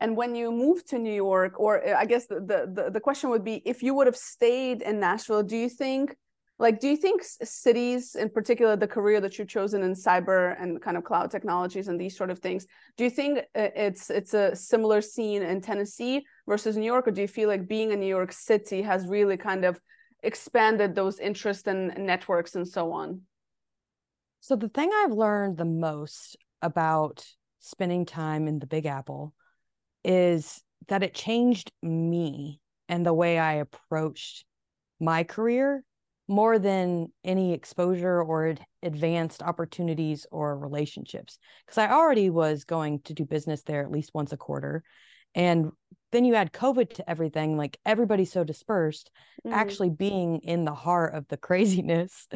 And 0.00 0.16
when 0.16 0.34
you 0.34 0.50
moved 0.50 0.88
to 0.88 0.98
New 0.98 1.12
York, 1.12 1.60
or 1.60 1.86
uh, 1.86 1.94
I 1.98 2.06
guess 2.06 2.26
the, 2.26 2.40
the, 2.40 2.90
the 2.90 3.00
question 3.00 3.28
would 3.30 3.44
be 3.44 3.62
if 3.66 3.82
you 3.82 3.92
would 3.94 4.06
have 4.06 4.16
stayed 4.16 4.80
in 4.80 4.98
Nashville, 4.98 5.42
do 5.42 5.56
you 5.56 5.68
think 5.68 6.16
like 6.60 6.78
do 6.78 6.88
you 6.88 6.96
think 6.96 7.22
cities 7.24 8.14
in 8.14 8.28
particular 8.28 8.76
the 8.76 8.86
career 8.86 9.20
that 9.20 9.38
you've 9.38 9.48
chosen 9.48 9.82
in 9.82 9.94
cyber 9.94 10.54
and 10.62 10.80
kind 10.80 10.96
of 10.96 11.04
cloud 11.04 11.30
technologies 11.30 11.88
and 11.88 11.98
these 11.98 12.16
sort 12.16 12.30
of 12.30 12.38
things 12.38 12.66
do 12.96 13.04
you 13.04 13.10
think 13.10 13.38
uh, 13.38 13.68
it's 13.74 14.10
it's 14.10 14.34
a 14.34 14.54
similar 14.54 15.00
scene 15.00 15.42
in 15.42 15.60
tennessee 15.60 16.22
versus 16.46 16.76
new 16.76 16.84
york 16.84 17.08
or 17.08 17.10
do 17.10 17.22
you 17.22 17.28
feel 17.28 17.48
like 17.48 17.66
being 17.66 17.92
in 17.92 17.98
new 17.98 18.06
york 18.06 18.30
city 18.30 18.82
has 18.82 19.06
really 19.06 19.38
kind 19.38 19.64
of 19.64 19.80
expanded 20.22 20.94
those 20.94 21.18
interests 21.18 21.66
and 21.66 21.96
networks 21.96 22.54
and 22.54 22.68
so 22.68 22.92
on 22.92 23.22
so, 24.40 24.56
the 24.56 24.68
thing 24.68 24.90
I've 24.92 25.12
learned 25.12 25.56
the 25.56 25.64
most 25.64 26.36
about 26.62 27.24
spending 27.60 28.06
time 28.06 28.48
in 28.48 28.58
the 28.58 28.66
Big 28.66 28.86
Apple 28.86 29.34
is 30.04 30.62
that 30.88 31.02
it 31.02 31.14
changed 31.14 31.70
me 31.82 32.60
and 32.88 33.04
the 33.04 33.14
way 33.14 33.38
I 33.38 33.54
approached 33.54 34.44
my 34.98 35.24
career 35.24 35.84
more 36.26 36.58
than 36.58 37.12
any 37.24 37.52
exposure 37.52 38.22
or 38.22 38.54
advanced 38.82 39.42
opportunities 39.42 40.26
or 40.30 40.56
relationships. 40.56 41.38
Because 41.66 41.78
I 41.78 41.90
already 41.90 42.30
was 42.30 42.64
going 42.64 43.00
to 43.02 43.14
do 43.14 43.24
business 43.24 43.62
there 43.62 43.82
at 43.82 43.90
least 43.90 44.12
once 44.14 44.32
a 44.32 44.36
quarter. 44.36 44.82
And 45.34 45.70
then 46.12 46.24
you 46.24 46.34
add 46.34 46.52
COVID 46.52 46.94
to 46.94 47.08
everything, 47.08 47.56
like 47.56 47.78
everybody's 47.86 48.32
so 48.32 48.44
dispersed, 48.44 49.10
mm. 49.46 49.52
actually 49.52 49.90
being 49.90 50.38
in 50.38 50.64
the 50.64 50.74
heart 50.74 51.14
of 51.14 51.26
the 51.28 51.36
craziness 51.48 52.28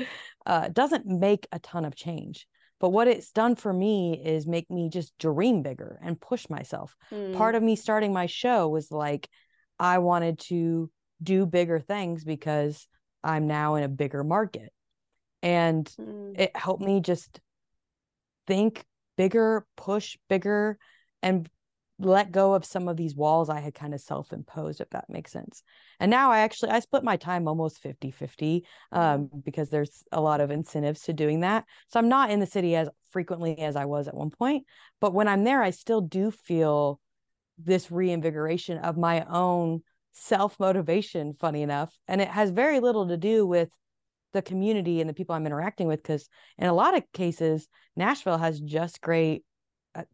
uh, 0.46 0.68
doesn't 0.68 1.06
make 1.06 1.46
a 1.52 1.58
ton 1.58 1.84
of 1.84 1.94
change. 1.94 2.46
But 2.80 2.90
what 2.90 3.08
it's 3.08 3.32
done 3.32 3.56
for 3.56 3.72
me 3.72 4.20
is 4.22 4.46
make 4.46 4.70
me 4.70 4.90
just 4.90 5.16
dream 5.18 5.62
bigger 5.62 5.98
and 6.02 6.20
push 6.20 6.48
myself. 6.50 6.94
Mm. 7.12 7.34
Part 7.34 7.54
of 7.54 7.62
me 7.62 7.76
starting 7.76 8.12
my 8.12 8.26
show 8.26 8.68
was 8.68 8.90
like, 8.90 9.28
I 9.78 9.98
wanted 9.98 10.38
to 10.40 10.90
do 11.22 11.46
bigger 11.46 11.80
things 11.80 12.24
because 12.24 12.86
I'm 13.22 13.46
now 13.46 13.76
in 13.76 13.84
a 13.84 13.88
bigger 13.88 14.22
market. 14.22 14.72
And 15.42 15.86
mm. 16.00 16.38
it 16.38 16.56
helped 16.56 16.82
me 16.82 17.00
just 17.00 17.40
think 18.46 18.84
bigger, 19.16 19.66
push 19.76 20.16
bigger, 20.28 20.78
and 21.22 21.48
let 21.98 22.32
go 22.32 22.54
of 22.54 22.64
some 22.64 22.88
of 22.88 22.96
these 22.96 23.14
walls 23.14 23.48
I 23.48 23.60
had 23.60 23.74
kind 23.74 23.94
of 23.94 24.00
self-imposed, 24.00 24.80
if 24.80 24.90
that 24.90 25.08
makes 25.08 25.30
sense. 25.30 25.62
And 26.00 26.10
now 26.10 26.32
I 26.32 26.40
actually 26.40 26.72
I 26.72 26.80
split 26.80 27.04
my 27.04 27.16
time 27.16 27.46
almost 27.46 27.78
50 27.78 28.10
50 28.10 28.60
mm-hmm. 28.60 28.98
um, 28.98 29.30
because 29.44 29.70
there's 29.70 30.02
a 30.10 30.20
lot 30.20 30.40
of 30.40 30.50
incentives 30.50 31.02
to 31.02 31.12
doing 31.12 31.40
that. 31.40 31.64
So 31.88 32.00
I'm 32.00 32.08
not 32.08 32.30
in 32.30 32.40
the 32.40 32.46
city 32.46 32.74
as 32.74 32.88
frequently 33.10 33.58
as 33.60 33.76
I 33.76 33.84
was 33.84 34.08
at 34.08 34.14
one 34.14 34.30
point. 34.30 34.64
But 35.00 35.14
when 35.14 35.28
I'm 35.28 35.44
there, 35.44 35.62
I 35.62 35.70
still 35.70 36.00
do 36.00 36.30
feel 36.30 37.00
this 37.58 37.90
reinvigoration 37.92 38.78
of 38.78 38.96
my 38.96 39.24
own 39.26 39.82
self-motivation, 40.12 41.34
funny 41.34 41.62
enough. 41.62 41.96
And 42.08 42.20
it 42.20 42.28
has 42.28 42.50
very 42.50 42.80
little 42.80 43.08
to 43.08 43.16
do 43.16 43.46
with 43.46 43.68
the 44.32 44.42
community 44.42 45.00
and 45.00 45.08
the 45.08 45.14
people 45.14 45.36
I'm 45.36 45.46
interacting 45.46 45.86
with. 45.86 46.02
Cause 46.02 46.28
in 46.58 46.66
a 46.66 46.74
lot 46.74 46.96
of 46.96 47.04
cases, 47.12 47.68
Nashville 47.94 48.38
has 48.38 48.60
just 48.60 49.00
great 49.00 49.44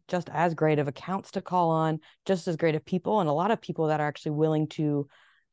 just 0.07 0.29
as 0.29 0.53
great 0.53 0.79
of 0.79 0.87
accounts 0.87 1.31
to 1.31 1.41
call 1.41 1.69
on, 1.69 1.99
just 2.25 2.47
as 2.47 2.55
great 2.55 2.75
of 2.75 2.85
people, 2.85 3.19
and 3.19 3.29
a 3.29 3.33
lot 3.33 3.51
of 3.51 3.61
people 3.61 3.87
that 3.87 3.99
are 3.99 4.07
actually 4.07 4.33
willing 4.33 4.67
to 4.67 5.07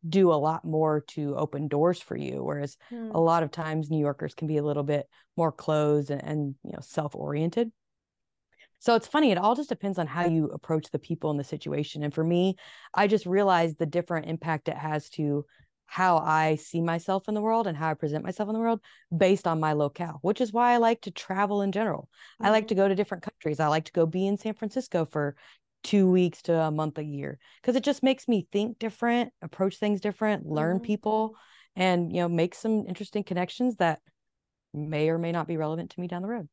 do 0.08 0.32
a 0.32 0.34
lot 0.34 0.64
more 0.64 1.00
to 1.08 1.34
open 1.36 1.66
doors 1.66 2.00
for 2.00 2.16
you. 2.16 2.42
Whereas 2.42 2.76
mm. 2.92 3.12
a 3.14 3.18
lot 3.18 3.42
of 3.42 3.50
times 3.50 3.90
New 3.90 3.98
Yorkers 3.98 4.34
can 4.34 4.46
be 4.46 4.58
a 4.58 4.62
little 4.62 4.84
bit 4.84 5.06
more 5.36 5.50
closed 5.50 6.10
and, 6.10 6.22
and 6.22 6.54
you 6.64 6.72
know 6.72 6.80
self-oriented. 6.80 7.70
So 8.80 8.94
it's 8.94 9.08
funny, 9.08 9.32
it 9.32 9.38
all 9.38 9.56
just 9.56 9.68
depends 9.68 9.98
on 9.98 10.06
how 10.06 10.26
you 10.26 10.46
approach 10.46 10.90
the 10.90 11.00
people 11.00 11.32
in 11.32 11.36
the 11.36 11.42
situation. 11.42 12.04
And 12.04 12.14
for 12.14 12.22
me, 12.22 12.54
I 12.94 13.08
just 13.08 13.26
realized 13.26 13.76
the 13.78 13.86
different 13.86 14.26
impact 14.26 14.68
it 14.68 14.76
has 14.76 15.08
to 15.10 15.44
how 15.90 16.18
I 16.18 16.56
see 16.56 16.82
myself 16.82 17.28
in 17.28 17.34
the 17.34 17.40
world 17.40 17.66
and 17.66 17.74
how 17.76 17.90
I 17.90 17.94
present 17.94 18.22
myself 18.22 18.50
in 18.50 18.52
the 18.52 18.60
world 18.60 18.80
based 19.16 19.46
on 19.46 19.58
my 19.58 19.72
locale, 19.72 20.18
which 20.20 20.42
is 20.42 20.52
why 20.52 20.74
I 20.74 20.76
like 20.76 21.00
to 21.02 21.10
travel 21.10 21.62
in 21.62 21.72
general. 21.72 22.10
Mm-hmm. 22.34 22.46
I 22.46 22.50
like 22.50 22.68
to 22.68 22.74
mm-hmm. 22.74 22.82
go 22.82 22.88
to 22.88 22.94
different 22.94 23.24
countries. 23.24 23.58
I 23.58 23.68
like 23.68 23.86
to 23.86 23.92
go 23.92 24.04
be 24.04 24.26
in 24.26 24.36
San 24.36 24.52
Francisco 24.52 25.06
for 25.06 25.34
two 25.82 26.10
weeks 26.10 26.42
to 26.42 26.54
a 26.54 26.70
month 26.70 26.98
a 26.98 27.02
year 27.02 27.38
because 27.62 27.74
it 27.74 27.84
just 27.84 28.02
makes 28.02 28.28
me 28.28 28.46
think 28.52 28.78
different, 28.78 29.32
approach 29.40 29.78
things 29.78 30.02
different, 30.02 30.44
learn 30.44 30.76
mm-hmm. 30.76 30.84
people, 30.84 31.36
and 31.74 32.12
you 32.12 32.20
know, 32.20 32.28
make 32.28 32.54
some 32.54 32.84
interesting 32.86 33.24
connections 33.24 33.76
that 33.76 34.00
may 34.74 35.08
or 35.08 35.16
may 35.16 35.32
not 35.32 35.48
be 35.48 35.56
relevant 35.56 35.90
to 35.92 36.00
me 36.00 36.06
down 36.06 36.20
the 36.20 36.28
road. 36.28 36.48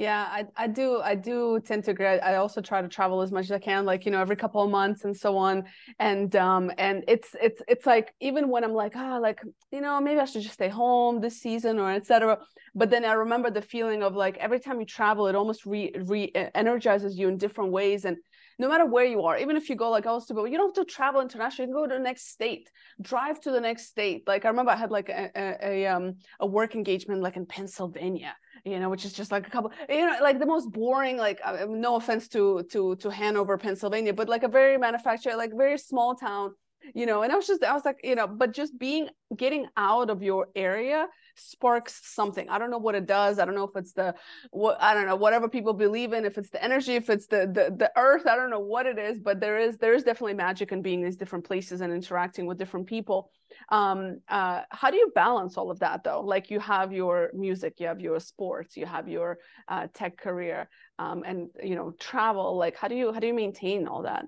Yeah, 0.00 0.26
I, 0.30 0.46
I 0.56 0.66
do 0.66 0.98
I 1.02 1.14
do 1.14 1.60
tend 1.62 1.84
to 1.84 1.90
agree. 1.90 2.06
I 2.06 2.36
also 2.36 2.62
try 2.62 2.80
to 2.80 2.88
travel 2.88 3.20
as 3.20 3.30
much 3.30 3.44
as 3.44 3.50
I 3.52 3.58
can, 3.58 3.84
like 3.84 4.06
you 4.06 4.10
know, 4.10 4.18
every 4.22 4.34
couple 4.34 4.62
of 4.62 4.70
months 4.70 5.04
and 5.04 5.14
so 5.14 5.36
on. 5.36 5.64
And 5.98 6.34
um 6.36 6.72
and 6.78 7.04
it's 7.06 7.36
it's 7.38 7.60
it's 7.68 7.84
like 7.84 8.14
even 8.18 8.48
when 8.48 8.64
I'm 8.64 8.72
like 8.72 8.94
ah 8.96 9.18
like 9.18 9.42
you 9.70 9.82
know 9.82 10.00
maybe 10.00 10.18
I 10.18 10.24
should 10.24 10.40
just 10.40 10.54
stay 10.54 10.70
home 10.70 11.20
this 11.20 11.38
season 11.42 11.78
or 11.78 11.90
etc. 11.92 12.38
But 12.74 12.88
then 12.88 13.04
I 13.04 13.12
remember 13.12 13.50
the 13.50 13.60
feeling 13.60 14.02
of 14.02 14.14
like 14.16 14.38
every 14.38 14.58
time 14.58 14.80
you 14.80 14.86
travel, 14.86 15.26
it 15.26 15.34
almost 15.34 15.66
re 15.66 15.92
re 16.06 16.32
energizes 16.54 17.18
you 17.18 17.28
in 17.28 17.36
different 17.36 17.70
ways. 17.70 18.06
And 18.06 18.16
no 18.60 18.68
matter 18.68 18.86
where 18.94 19.06
you 19.14 19.22
are, 19.22 19.36
even 19.38 19.56
if 19.56 19.68
you 19.70 19.76
go 19.76 19.88
like 19.90 20.06
I 20.06 20.12
was 20.12 20.26
to 20.26 20.34
go, 20.34 20.44
you 20.44 20.56
don't 20.58 20.76
have 20.76 20.86
to 20.86 20.92
travel 20.96 21.20
internationally. 21.20 21.68
You 21.68 21.74
can 21.74 21.82
go 21.82 21.88
to 21.88 21.98
the 21.98 22.08
next 22.10 22.28
state, 22.28 22.70
drive 23.00 23.40
to 23.40 23.50
the 23.50 23.60
next 23.68 23.84
state. 23.94 24.20
Like 24.26 24.44
I 24.44 24.48
remember 24.48 24.72
I 24.72 24.76
had 24.76 24.90
like 24.90 25.08
a, 25.08 25.30
a, 25.34 25.46
a 25.70 25.86
um 25.94 26.04
a 26.38 26.46
work 26.46 26.74
engagement 26.74 27.22
like 27.22 27.36
in 27.36 27.46
Pennsylvania 27.46 28.34
you 28.64 28.78
know, 28.78 28.90
which 28.90 29.04
is 29.04 29.12
just 29.12 29.30
like 29.32 29.46
a 29.46 29.50
couple, 29.50 29.72
you 29.88 30.06
know, 30.06 30.18
like 30.20 30.38
the 30.38 30.46
most 30.46 30.70
boring, 30.70 31.16
like 31.16 31.40
uh, 31.44 31.66
no 31.68 31.96
offense 31.96 32.28
to 32.28 32.62
to 32.72 32.94
to 32.96 33.10
Hanover, 33.10 33.56
Pennsylvania, 33.56 34.12
but 34.12 34.28
like 34.28 34.42
a 34.42 34.48
very 34.48 34.76
manufactured, 34.76 35.36
like 35.36 35.52
very 35.56 35.78
small 35.78 36.14
town, 36.14 36.52
you 36.94 37.06
know. 37.06 37.22
And 37.22 37.32
I 37.32 37.36
was 37.36 37.46
just, 37.46 37.64
I 37.64 37.72
was 37.72 37.84
like, 37.84 38.00
you 38.04 38.14
know, 38.14 38.26
but 38.26 38.52
just 38.52 38.78
being 38.78 39.08
getting 39.34 39.66
out 39.76 40.10
of 40.10 40.22
your 40.22 40.48
area 40.54 41.06
sparks 41.40 42.00
something. 42.02 42.48
I 42.48 42.58
don't 42.58 42.70
know 42.70 42.78
what 42.78 42.94
it 42.94 43.06
does. 43.06 43.38
I 43.38 43.44
don't 43.44 43.54
know 43.54 43.64
if 43.64 43.76
it's 43.76 43.92
the 43.92 44.14
what 44.50 44.80
I 44.80 44.94
don't 44.94 45.06
know 45.06 45.16
whatever 45.16 45.48
people 45.48 45.72
believe 45.72 46.12
in. 46.12 46.24
If 46.24 46.38
it's 46.38 46.50
the 46.50 46.62
energy, 46.62 46.94
if 46.94 47.10
it's 47.10 47.26
the 47.26 47.46
the 47.46 47.74
the 47.76 47.90
earth, 47.96 48.26
I 48.26 48.36
don't 48.36 48.50
know 48.50 48.60
what 48.60 48.86
it 48.86 48.98
is, 48.98 49.18
but 49.18 49.40
there 49.40 49.58
is 49.58 49.78
there 49.78 49.94
is 49.94 50.02
definitely 50.02 50.34
magic 50.34 50.72
in 50.72 50.82
being 50.82 51.00
in 51.00 51.06
these 51.06 51.16
different 51.16 51.44
places 51.44 51.80
and 51.80 51.92
interacting 51.92 52.46
with 52.46 52.58
different 52.58 52.86
people 52.86 53.30
um 53.70 54.20
uh 54.28 54.62
how 54.70 54.90
do 54.90 54.96
you 54.96 55.10
balance 55.14 55.56
all 55.56 55.70
of 55.70 55.78
that 55.80 56.04
though 56.04 56.20
like 56.20 56.50
you 56.50 56.60
have 56.60 56.92
your 56.92 57.30
music 57.34 57.74
you 57.78 57.86
have 57.86 58.00
your 58.00 58.20
sports 58.20 58.76
you 58.76 58.86
have 58.86 59.08
your 59.08 59.38
uh, 59.68 59.86
tech 59.92 60.16
career 60.16 60.68
um 60.98 61.22
and 61.26 61.48
you 61.62 61.74
know 61.74 61.92
travel 61.98 62.56
like 62.56 62.76
how 62.76 62.88
do 62.88 62.94
you 62.94 63.12
how 63.12 63.20
do 63.20 63.26
you 63.26 63.34
maintain 63.34 63.86
all 63.86 64.02
that 64.02 64.24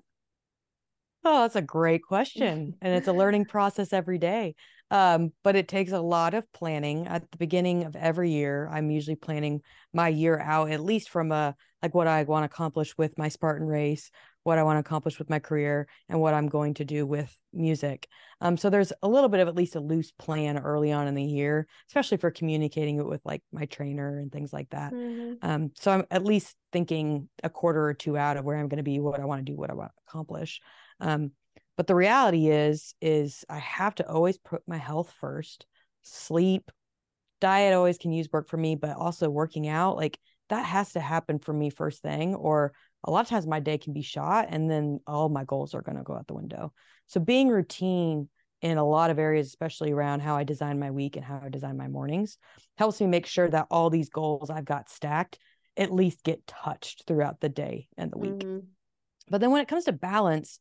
oh 1.23 1.41
that's 1.41 1.55
a 1.55 1.61
great 1.61 2.03
question 2.03 2.75
and 2.81 2.95
it's 2.95 3.07
a 3.07 3.13
learning 3.13 3.45
process 3.45 3.93
every 3.93 4.17
day 4.17 4.55
um, 4.93 5.33
but 5.43 5.57
it 5.57 5.67
takes 5.67 5.91
a 5.91 5.99
lot 5.99 6.33
of 6.33 6.51
planning 6.53 7.07
at 7.07 7.29
the 7.31 7.37
beginning 7.37 7.83
of 7.83 7.95
every 7.95 8.31
year 8.31 8.69
i'm 8.71 8.89
usually 8.89 9.15
planning 9.15 9.61
my 9.93 10.07
year 10.07 10.39
out 10.39 10.71
at 10.71 10.79
least 10.79 11.09
from 11.09 11.31
a 11.31 11.55
like 11.81 11.93
what 11.93 12.07
i 12.07 12.23
want 12.23 12.43
to 12.43 12.53
accomplish 12.53 12.97
with 12.97 13.17
my 13.17 13.27
spartan 13.27 13.67
race 13.67 14.09
what 14.43 14.57
I 14.57 14.63
want 14.63 14.75
to 14.75 14.81
accomplish 14.81 15.17
with 15.17 15.29
my 15.29 15.39
career 15.39 15.87
and 16.09 16.19
what 16.19 16.33
I'm 16.33 16.49
going 16.49 16.75
to 16.75 16.85
do 16.85 17.05
with 17.05 17.35
music. 17.53 18.07
Um, 18.41 18.57
so 18.57 18.69
there's 18.69 18.91
a 19.01 19.07
little 19.07 19.29
bit 19.29 19.39
of 19.39 19.47
at 19.47 19.55
least 19.55 19.75
a 19.75 19.79
loose 19.79 20.11
plan 20.11 20.57
early 20.57 20.91
on 20.91 21.07
in 21.07 21.15
the 21.15 21.23
year, 21.23 21.65
especially 21.87 22.17
for 22.17 22.29
communicating 22.29 22.97
it 22.97 23.05
with 23.05 23.21
like 23.25 23.41
my 23.51 23.65
trainer 23.65 24.19
and 24.19 24.31
things 24.31 24.51
like 24.51 24.69
that. 24.71 24.93
Mm-hmm. 24.93 25.33
Um, 25.41 25.71
so 25.75 25.91
I'm 25.91 26.05
at 26.11 26.25
least 26.25 26.55
thinking 26.71 27.29
a 27.43 27.49
quarter 27.49 27.85
or 27.85 27.93
two 27.93 28.17
out 28.17 28.37
of 28.37 28.43
where 28.43 28.57
I'm 28.57 28.67
going 28.67 28.77
to 28.77 28.83
be, 28.83 28.99
what 28.99 29.19
I 29.19 29.25
want 29.25 29.45
to 29.45 29.51
do, 29.51 29.57
what 29.57 29.69
I 29.69 29.75
want 29.75 29.91
to 29.91 30.01
accomplish. 30.09 30.59
Um, 30.99 31.31
but 31.77 31.87
the 31.87 31.95
reality 31.95 32.49
is, 32.49 32.93
is 33.01 33.45
I 33.49 33.59
have 33.59 33.95
to 33.95 34.09
always 34.09 34.37
put 34.37 34.61
my 34.67 34.77
health 34.77 35.13
first. 35.19 35.65
Sleep, 36.03 36.71
diet 37.41 37.73
always 37.73 37.97
can 37.97 38.11
use 38.11 38.29
work 38.31 38.47
for 38.47 38.57
me, 38.57 38.75
but 38.75 38.95
also 38.95 39.29
working 39.29 39.67
out, 39.67 39.95
like 39.95 40.19
that 40.49 40.65
has 40.65 40.93
to 40.93 40.99
happen 40.99 41.39
for 41.39 41.53
me 41.53 41.69
first 41.69 42.01
thing, 42.01 42.35
or 42.35 42.73
a 43.03 43.11
lot 43.11 43.21
of 43.21 43.27
times 43.27 43.47
my 43.47 43.59
day 43.59 43.77
can 43.77 43.93
be 43.93 44.01
shot 44.01 44.47
and 44.49 44.69
then 44.69 44.99
all 45.07 45.29
my 45.29 45.43
goals 45.43 45.73
are 45.73 45.81
going 45.81 45.97
to 45.97 46.03
go 46.03 46.13
out 46.13 46.27
the 46.27 46.33
window. 46.33 46.71
So 47.07 47.19
being 47.19 47.49
routine 47.49 48.29
in 48.61 48.77
a 48.77 48.87
lot 48.87 49.09
of 49.09 49.19
areas, 49.19 49.47
especially 49.47 49.91
around 49.91 50.21
how 50.21 50.37
I 50.37 50.45
design 50.45 50.79
my 50.79 50.91
week 50.91 51.17
and 51.17 51.25
how 51.25 51.41
I 51.43 51.49
design 51.49 51.75
my 51.75 51.89
mornings, 51.89 52.37
helps 52.77 53.01
me 53.01 53.07
make 53.07 53.25
sure 53.25 53.49
that 53.49 53.67
all 53.69 53.89
these 53.89 54.09
goals 54.09 54.49
I've 54.49 54.63
got 54.63 54.89
stacked 54.89 55.37
at 55.75 55.91
least 55.91 56.23
get 56.23 56.47
touched 56.47 57.03
throughout 57.07 57.41
the 57.41 57.49
day 57.49 57.87
and 57.97 58.11
the 58.11 58.17
week. 58.17 58.39
Mm-hmm. 58.39 58.59
But 59.29 59.41
then 59.41 59.51
when 59.51 59.61
it 59.61 59.67
comes 59.67 59.85
to 59.85 59.91
balance, 59.91 60.59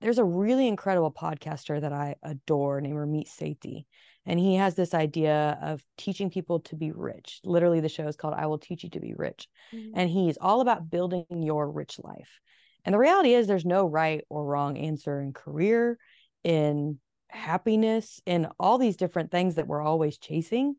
there's 0.00 0.18
a 0.18 0.24
really 0.24 0.66
incredible 0.66 1.12
podcaster 1.12 1.80
that 1.80 1.92
I 1.92 2.16
adore 2.22 2.80
named 2.80 2.96
Ramit 2.96 3.28
Sethi. 3.28 3.84
And 4.26 4.38
he 4.38 4.56
has 4.56 4.74
this 4.74 4.92
idea 4.92 5.58
of 5.62 5.82
teaching 5.96 6.30
people 6.30 6.60
to 6.60 6.76
be 6.76 6.92
rich. 6.92 7.40
Literally, 7.44 7.80
the 7.80 7.88
show 7.88 8.06
is 8.06 8.16
called 8.16 8.34
I 8.34 8.46
Will 8.46 8.58
Teach 8.58 8.84
You 8.84 8.90
to 8.90 9.00
Be 9.00 9.14
Rich. 9.14 9.48
Mm-hmm. 9.74 9.92
And 9.98 10.10
he's 10.10 10.36
all 10.38 10.60
about 10.60 10.90
building 10.90 11.24
your 11.30 11.70
rich 11.70 11.98
life. 12.02 12.40
And 12.84 12.94
the 12.94 12.98
reality 12.98 13.32
is, 13.32 13.46
there's 13.46 13.64
no 13.64 13.86
right 13.86 14.24
or 14.28 14.44
wrong 14.44 14.76
answer 14.76 15.20
in 15.20 15.32
career, 15.32 15.98
in 16.44 16.98
happiness, 17.28 18.20
in 18.26 18.48
all 18.58 18.78
these 18.78 18.96
different 18.96 19.30
things 19.30 19.54
that 19.54 19.66
we're 19.66 19.82
always 19.82 20.18
chasing. 20.18 20.74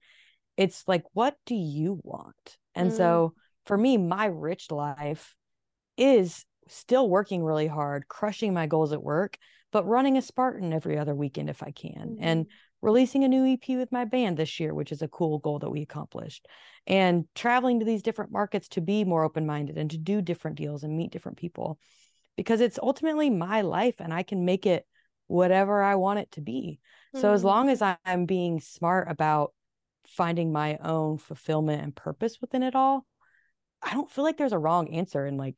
It's 0.58 0.84
like, 0.88 1.04
what 1.14 1.36
do 1.46 1.56
you 1.56 2.00
want? 2.04 2.58
And 2.76 2.90
mm-hmm. 2.90 2.98
so 2.98 3.34
for 3.66 3.78
me, 3.78 3.98
my 3.98 4.26
rich 4.26 4.70
life 4.72 5.36
is 5.98 6.46
still 6.68 7.10
working 7.10 7.44
really 7.44 7.68
hard, 7.68 8.08
crushing 8.08 8.54
my 8.54 8.68
goals 8.68 8.94
at 8.94 9.04
work, 9.04 9.38
but 9.72 9.88
running 9.88 10.18
a 10.18 10.22
Spartan 10.22 10.74
every 10.74 10.98
other 10.98 11.16
weekend 11.16 11.50
if 11.50 11.64
I 11.64 11.72
can. 11.72 12.12
Mm-hmm. 12.12 12.24
And 12.24 12.46
releasing 12.82 13.24
a 13.24 13.28
new 13.28 13.46
EP 13.46 13.78
with 13.78 13.92
my 13.92 14.06
band 14.06 14.38
this 14.38 14.60
year, 14.60 14.74
which 14.74 14.92
is 14.92 15.02
a 15.02 15.08
cool 15.08 15.40
goal 15.40 15.60
that 15.60 15.70
we 15.70 15.82
accomplished, 15.82 16.48
and 16.88 17.26
traveling 17.36 17.80
to 17.80 17.86
these 17.86 18.02
different 18.02 18.32
markets 18.32 18.70
to 18.70 18.82
be 18.82 19.04
more 19.04 19.24
open 19.24 19.46
minded 19.46 19.78
and 19.78 19.92
to 19.92 19.98
do 19.98 20.22
different 20.22 20.58
deals 20.58 20.84
and 20.84 20.98
meet 20.98 21.12
different 21.12 21.38
people 21.38 21.80
because 22.36 22.62
it's 22.62 22.80
ultimately 22.82 23.30
my 23.30 23.62
life 23.62 23.96
and 24.00 24.14
I 24.14 24.24
can 24.24 24.46
make 24.46 24.66
it 24.66 24.86
whatever 25.28 25.82
I 25.82 25.96
want 25.96 26.20
it 26.20 26.32
to 26.34 26.42
be. 26.42 26.80
Mm-hmm. 27.14 27.22
So 27.22 27.34
as 27.34 27.44
long 27.44 27.68
mm-hmm. 27.68 27.84
as 27.84 27.98
I'm 28.06 28.26
being 28.26 28.60
smart 28.60 29.10
about 29.10 29.54
finding 30.08 30.52
my 30.52 30.78
own 30.78 31.18
fulfillment 31.18 31.84
and 31.84 31.96
purpose 31.96 32.40
within 32.42 32.64
it 32.64 32.76
all, 32.76 33.06
I 33.82 33.94
don't 33.94 34.10
feel 34.10 34.24
like 34.24 34.38
there's 34.38 34.54
a 34.54 34.60
wrong 34.60 34.94
answer. 34.94 35.26
And 35.26 35.38
like, 35.38 35.56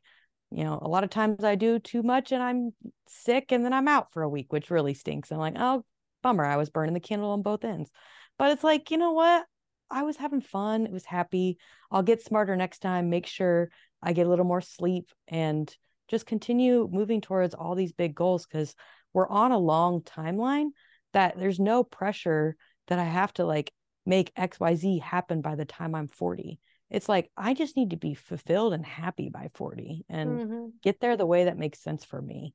you 0.54 0.64
know, 0.64 0.80
a 0.82 0.88
lot 0.88 1.04
of 1.04 1.10
times 1.10 1.44
I 1.44 1.56
do 1.56 1.80
too 1.80 2.04
much 2.04 2.32
and 2.32 2.42
I'm 2.42 2.72
sick 3.08 3.52
and 3.52 3.66
then 3.66 3.74
I'm 3.74 3.88
out 3.88 4.12
for 4.14 4.24
a 4.24 4.30
week, 4.30 4.54
which 4.54 4.70
really 4.70 4.94
stinks. 4.94 5.32
I'm 5.32 5.40
like, 5.40 5.56
oh, 5.58 5.84
bummer. 6.22 6.46
I 6.46 6.58
was 6.58 6.70
burning 6.70 6.94
the 6.94 7.00
candle 7.00 7.32
on 7.32 7.42
both 7.42 7.66
ends. 7.66 7.92
But 8.38 8.52
it's 8.52 8.64
like, 8.64 8.92
you 8.92 8.98
know 8.98 9.12
what? 9.12 9.46
I 9.90 10.04
was 10.04 10.18
having 10.18 10.42
fun. 10.42 10.86
It 10.86 10.92
was 10.92 11.06
happy. 11.06 11.58
I'll 11.92 12.04
get 12.04 12.24
smarter 12.24 12.56
next 12.56 12.80
time, 12.80 13.10
make 13.10 13.28
sure 13.28 13.70
I 14.02 14.14
get 14.14 14.26
a 14.26 14.30
little 14.30 14.46
more 14.46 14.62
sleep 14.62 15.10
and 15.28 15.76
just 16.08 16.26
continue 16.26 16.90
moving 16.92 17.22
towards 17.22 17.54
all 17.54 17.76
these 17.76 17.92
big 17.92 18.16
goals 18.16 18.46
because 18.46 18.76
we're 19.14 19.30
on 19.30 19.52
a 19.52 19.58
long 19.58 20.02
timeline 20.02 20.70
that 21.14 21.38
there's 21.38 21.60
no 21.60 21.84
pressure 21.84 22.56
that 22.88 23.00
I 23.00 23.06
have 23.06 23.34
to 23.34 23.46
like 23.46 23.72
make 24.06 24.34
XYZ 24.36 25.02
happen 25.02 25.42
by 25.42 25.56
the 25.56 25.66
time 25.66 25.96
I'm 25.96 26.08
40. 26.08 26.60
It's 26.94 27.10
like 27.10 27.32
I 27.36 27.54
just 27.56 27.76
need 27.76 27.90
to 27.90 27.98
be 27.98 28.14
fulfilled 28.14 28.74
and 28.74 28.86
happy 28.86 29.30
by 29.30 29.50
40 29.56 30.06
and 30.10 30.30
mm-hmm. 30.40 30.66
get 30.84 31.02
there 31.02 31.18
the 31.18 31.26
way 31.26 31.46
that 31.46 31.58
makes 31.58 31.82
sense 31.82 32.06
for 32.06 32.22
me. 32.22 32.54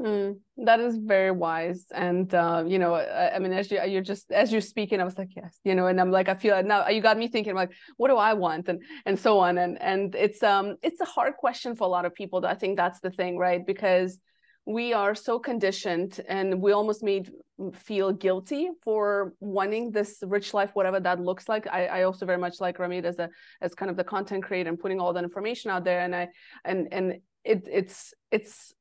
Mm, 0.00 0.38
that 0.58 0.78
is 0.78 0.96
very 0.96 1.32
wise, 1.32 1.86
and 1.92 2.32
uh, 2.32 2.62
you 2.64 2.78
know, 2.78 2.94
I, 2.94 3.34
I, 3.34 3.38
mean, 3.40 3.52
as 3.52 3.68
you 3.68 3.82
you're 3.82 4.00
just 4.00 4.30
as 4.30 4.52
you're 4.52 4.60
speaking, 4.60 5.00
I 5.00 5.04
was 5.04 5.18
like, 5.18 5.30
yes, 5.34 5.58
you 5.64 5.74
know, 5.74 5.88
and 5.88 6.00
I'm 6.00 6.12
like, 6.12 6.28
I 6.28 6.36
feel 6.36 6.62
now 6.62 6.86
you 6.88 7.00
got 7.00 7.18
me 7.18 7.26
thinking, 7.26 7.56
like, 7.56 7.72
what 7.96 8.06
do 8.06 8.16
I 8.16 8.34
want, 8.34 8.68
and 8.68 8.80
and 9.06 9.18
so 9.18 9.40
on, 9.40 9.58
and 9.58 9.76
and 9.82 10.14
it's 10.14 10.40
um 10.44 10.76
it's 10.82 11.00
a 11.00 11.04
hard 11.04 11.34
question 11.36 11.74
for 11.74 11.82
a 11.82 11.90
lot 11.90 12.04
of 12.04 12.14
people. 12.14 12.46
I 12.46 12.54
think 12.54 12.76
that's 12.76 13.00
the 13.00 13.10
thing, 13.10 13.38
right? 13.38 13.66
Because 13.66 14.20
we 14.66 14.92
are 14.92 15.16
so 15.16 15.40
conditioned, 15.40 16.20
and 16.28 16.62
we 16.62 16.70
almost 16.70 17.02
made 17.02 17.32
feel 17.74 18.12
guilty 18.12 18.70
for 18.82 19.34
wanting 19.40 19.90
this 19.90 20.22
rich 20.26 20.54
life, 20.54 20.70
whatever 20.74 21.00
that 21.00 21.20
looks 21.20 21.48
like. 21.48 21.66
I, 21.66 21.86
I 21.86 22.02
also 22.04 22.26
very 22.26 22.38
much 22.38 22.60
like 22.60 22.78
Ramit 22.78 23.04
as 23.04 23.18
a 23.18 23.28
as 23.60 23.74
kind 23.74 23.90
of 23.90 23.96
the 23.96 24.04
content 24.04 24.44
creator 24.44 24.68
and 24.68 24.78
putting 24.78 25.00
all 25.00 25.12
that 25.12 25.24
information 25.24 25.70
out 25.70 25.84
there, 25.84 26.00
and 26.00 26.14
I 26.14 26.28
and 26.64 26.88
and 26.92 27.14
it 27.44 27.68
it's 27.70 28.14
it's 28.30 28.74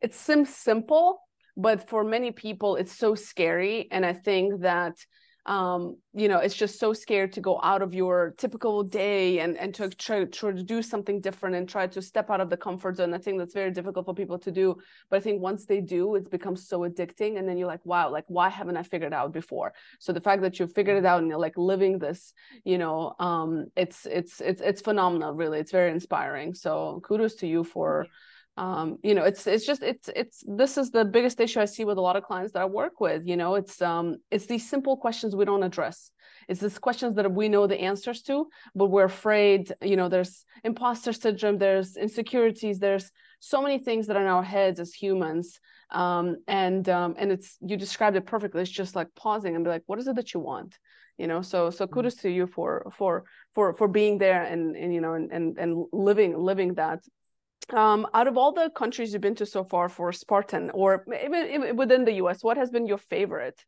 it 0.00 0.14
seems 0.14 0.54
simple, 0.54 1.20
but 1.56 1.88
for 1.88 2.04
many 2.04 2.30
people, 2.30 2.76
it's 2.76 2.96
so 2.96 3.14
scary. 3.14 3.88
And 3.90 4.04
I 4.04 4.12
think 4.12 4.60
that 4.60 4.96
um, 5.46 5.98
you 6.14 6.28
know, 6.28 6.38
it's 6.38 6.54
just 6.54 6.78
so 6.78 6.94
scared 6.94 7.32
to 7.34 7.40
go 7.40 7.60
out 7.62 7.82
of 7.82 7.92
your 7.92 8.34
typical 8.38 8.82
day 8.82 9.40
and 9.40 9.58
and 9.58 9.74
to 9.74 9.90
try, 9.90 10.24
try 10.24 10.52
to 10.52 10.62
do 10.62 10.80
something 10.80 11.20
different 11.20 11.54
and 11.54 11.68
try 11.68 11.86
to 11.86 12.00
step 12.00 12.30
out 12.30 12.40
of 12.40 12.48
the 12.48 12.56
comfort 12.56 12.96
zone. 12.96 13.12
I 13.12 13.18
think 13.18 13.38
that's 13.38 13.52
very 13.52 13.70
difficult 13.70 14.06
for 14.06 14.14
people 14.14 14.38
to 14.38 14.50
do. 14.50 14.76
But 15.10 15.18
I 15.18 15.20
think 15.20 15.42
once 15.42 15.66
they 15.66 15.82
do, 15.82 16.14
it 16.14 16.30
becomes 16.30 16.66
so 16.66 16.80
addicting, 16.80 17.38
and 17.38 17.46
then 17.46 17.58
you're 17.58 17.68
like, 17.68 17.84
wow, 17.84 18.10
like 18.10 18.24
why 18.28 18.48
haven't 18.48 18.78
I 18.78 18.82
figured 18.84 19.12
it 19.12 19.16
out 19.16 19.32
before? 19.32 19.74
So 19.98 20.12
the 20.12 20.20
fact 20.20 20.40
that 20.42 20.58
you 20.58 20.66
figured 20.66 20.96
it 20.96 21.04
out 21.04 21.20
and 21.20 21.28
you're 21.28 21.38
like 21.38 21.58
living 21.58 21.98
this, 21.98 22.32
you 22.64 22.78
know, 22.78 23.14
um, 23.18 23.66
it's 23.76 24.06
it's 24.06 24.40
it's 24.40 24.62
it's 24.62 24.80
phenomenal. 24.80 25.34
Really, 25.34 25.58
it's 25.58 25.72
very 25.72 25.90
inspiring. 25.90 26.54
So 26.54 27.02
kudos 27.04 27.34
to 27.36 27.46
you 27.46 27.64
for 27.64 28.06
um, 28.56 28.98
you 29.02 29.14
know 29.14 29.24
it's 29.24 29.46
it's 29.46 29.66
just 29.66 29.82
it's 29.82 30.08
it's 30.14 30.44
this 30.46 30.78
is 30.78 30.90
the 30.90 31.04
biggest 31.04 31.40
issue 31.40 31.60
i 31.60 31.64
see 31.64 31.84
with 31.84 31.98
a 31.98 32.00
lot 32.00 32.14
of 32.14 32.22
clients 32.22 32.52
that 32.52 32.62
i 32.62 32.64
work 32.64 33.00
with 33.00 33.26
you 33.26 33.36
know 33.36 33.56
it's 33.56 33.82
um 33.82 34.16
it's 34.30 34.46
these 34.46 34.68
simple 34.68 34.96
questions 34.96 35.34
we 35.34 35.44
don't 35.44 35.62
address. 35.62 36.10
It's 36.48 36.60
these 36.60 36.78
questions 36.78 37.16
that 37.16 37.32
we 37.32 37.48
know 37.48 37.66
the 37.66 37.80
answers 37.80 38.22
to 38.22 38.48
but 38.74 38.86
we're 38.86 39.04
afraid 39.04 39.72
you 39.82 39.96
know 39.96 40.08
there's 40.08 40.44
imposter 40.62 41.12
syndrome 41.12 41.58
there's 41.58 41.96
insecurities 41.96 42.78
there's 42.78 43.10
so 43.40 43.60
many 43.60 43.78
things 43.78 44.06
that 44.06 44.16
are 44.16 44.22
in 44.22 44.26
our 44.26 44.42
heads 44.42 44.80
as 44.80 44.92
humans. 44.94 45.60
Um 45.90 46.36
and 46.46 46.88
um 46.88 47.14
and 47.18 47.30
it's 47.30 47.56
you 47.60 47.76
described 47.76 48.16
it 48.16 48.26
perfectly. 48.26 48.62
It's 48.62 48.70
just 48.70 48.96
like 48.96 49.08
pausing 49.14 49.54
and 49.54 49.64
be 49.64 49.70
like 49.70 49.82
what 49.86 49.98
is 49.98 50.06
it 50.08 50.16
that 50.16 50.32
you 50.32 50.40
want? 50.40 50.78
You 51.18 51.26
know 51.26 51.42
so 51.42 51.70
so 51.70 51.84
mm-hmm. 51.84 51.94
kudos 51.94 52.16
to 52.16 52.30
you 52.30 52.46
for 52.46 52.90
for 52.96 53.24
for 53.54 53.74
for 53.74 53.88
being 53.88 54.18
there 54.18 54.42
and 54.42 54.76
and 54.76 54.94
you 54.94 55.00
know 55.00 55.14
and 55.14 55.30
and, 55.30 55.58
and 55.58 55.86
living 55.92 56.36
living 56.36 56.74
that 56.74 57.00
um, 57.72 58.06
out 58.14 58.28
of 58.28 58.36
all 58.36 58.52
the 58.52 58.70
countries 58.70 59.12
you've 59.12 59.22
been 59.22 59.34
to 59.36 59.46
so 59.46 59.64
far 59.64 59.88
for 59.88 60.12
Spartan, 60.12 60.70
or 60.70 61.04
even 61.24 61.76
within 61.76 62.04
the 62.04 62.14
U.S., 62.14 62.42
what 62.42 62.56
has 62.56 62.70
been 62.70 62.86
your 62.86 62.98
favorite? 62.98 63.64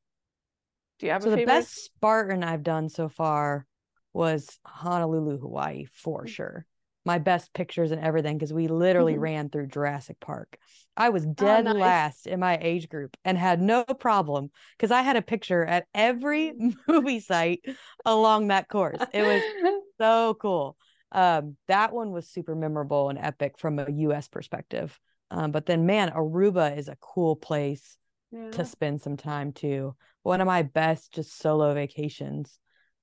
Do 0.98 1.06
you 1.06 1.12
have 1.12 1.22
a 1.22 1.24
favorite? 1.24 1.40
so 1.40 1.40
the 1.40 1.46
best 1.46 1.84
Spartan 1.84 2.44
I've 2.44 2.62
done 2.62 2.88
so 2.88 3.08
far 3.08 3.66
was 4.12 4.58
Honolulu, 4.64 5.38
Hawaii, 5.38 5.86
for 5.92 6.24
mm. 6.24 6.28
sure. 6.28 6.66
My 7.04 7.18
best 7.18 7.54
pictures 7.54 7.92
and 7.92 8.02
everything 8.02 8.36
because 8.36 8.52
we 8.52 8.66
literally 8.66 9.12
mm-hmm. 9.12 9.22
ran 9.22 9.48
through 9.48 9.68
Jurassic 9.68 10.18
Park. 10.18 10.58
I 10.96 11.10
was 11.10 11.24
oh, 11.24 11.32
dead 11.34 11.68
oh, 11.68 11.72
nice. 11.72 11.80
last 11.80 12.26
in 12.26 12.40
my 12.40 12.58
age 12.60 12.88
group 12.88 13.16
and 13.24 13.38
had 13.38 13.60
no 13.60 13.84
problem 13.84 14.50
because 14.76 14.90
I 14.90 15.02
had 15.02 15.14
a 15.14 15.22
picture 15.22 15.64
at 15.64 15.86
every 15.94 16.52
movie 16.88 17.20
site 17.20 17.60
along 18.04 18.48
that 18.48 18.68
course. 18.68 18.98
It 19.12 19.22
was 19.22 19.42
so 20.00 20.34
cool 20.40 20.76
um, 21.12 21.56
that 21.68 21.92
one 21.92 22.12
was 22.12 22.28
super 22.28 22.54
memorable 22.54 23.08
and 23.08 23.18
epic 23.18 23.58
from 23.58 23.78
a 23.78 23.90
US 23.90 24.28
perspective. 24.28 24.98
Um, 25.30 25.50
but 25.50 25.66
then, 25.66 25.86
man, 25.86 26.10
Aruba 26.10 26.76
is 26.76 26.88
a 26.88 26.96
cool 27.00 27.36
place 27.36 27.96
yeah. 28.30 28.50
to 28.52 28.64
spend 28.64 29.00
some 29.00 29.16
time 29.16 29.52
too. 29.52 29.94
One 30.22 30.40
of 30.40 30.46
my 30.46 30.62
best 30.62 31.14
just 31.14 31.38
solo 31.38 31.74
vacations 31.74 32.58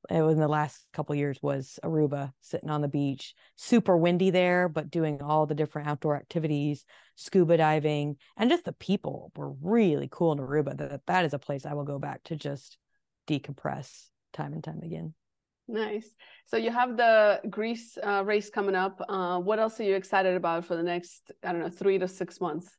it 0.09 0.21
was 0.21 0.35
in 0.35 0.41
the 0.41 0.47
last 0.47 0.85
couple 0.91 1.15
years 1.15 1.39
was 1.41 1.79
Aruba, 1.83 2.33
sitting 2.41 2.69
on 2.69 2.81
the 2.81 2.87
beach, 2.87 3.33
super 3.55 3.95
windy 3.95 4.31
there, 4.31 4.67
but 4.67 4.91
doing 4.91 5.21
all 5.21 5.45
the 5.45 5.55
different 5.55 5.87
outdoor 5.87 6.17
activities, 6.17 6.85
scuba 7.15 7.57
diving, 7.57 8.17
and 8.35 8.49
just 8.49 8.65
the 8.65 8.73
people 8.73 9.31
were 9.35 9.53
really 9.61 10.09
cool 10.11 10.33
in 10.33 10.39
Aruba. 10.39 10.77
That 10.77 11.05
that 11.07 11.25
is 11.25 11.33
a 11.33 11.39
place 11.39 11.65
I 11.65 11.73
will 11.73 11.85
go 11.85 11.99
back 11.99 12.23
to 12.25 12.35
just 12.35 12.77
decompress 13.27 14.07
time 14.33 14.53
and 14.53 14.63
time 14.63 14.81
again. 14.83 15.13
Nice. 15.67 16.09
So 16.45 16.57
you 16.57 16.71
have 16.71 16.97
the 16.97 17.41
Greece 17.49 17.97
uh, 18.05 18.23
race 18.25 18.49
coming 18.49 18.75
up. 18.75 19.01
Uh, 19.07 19.39
what 19.39 19.59
else 19.59 19.79
are 19.79 19.83
you 19.83 19.95
excited 19.95 20.35
about 20.35 20.65
for 20.65 20.75
the 20.75 20.83
next, 20.83 21.31
I 21.43 21.51
don't 21.51 21.61
know, 21.61 21.69
three 21.69 21.97
to 21.97 22.07
six 22.07 22.41
months? 22.41 22.69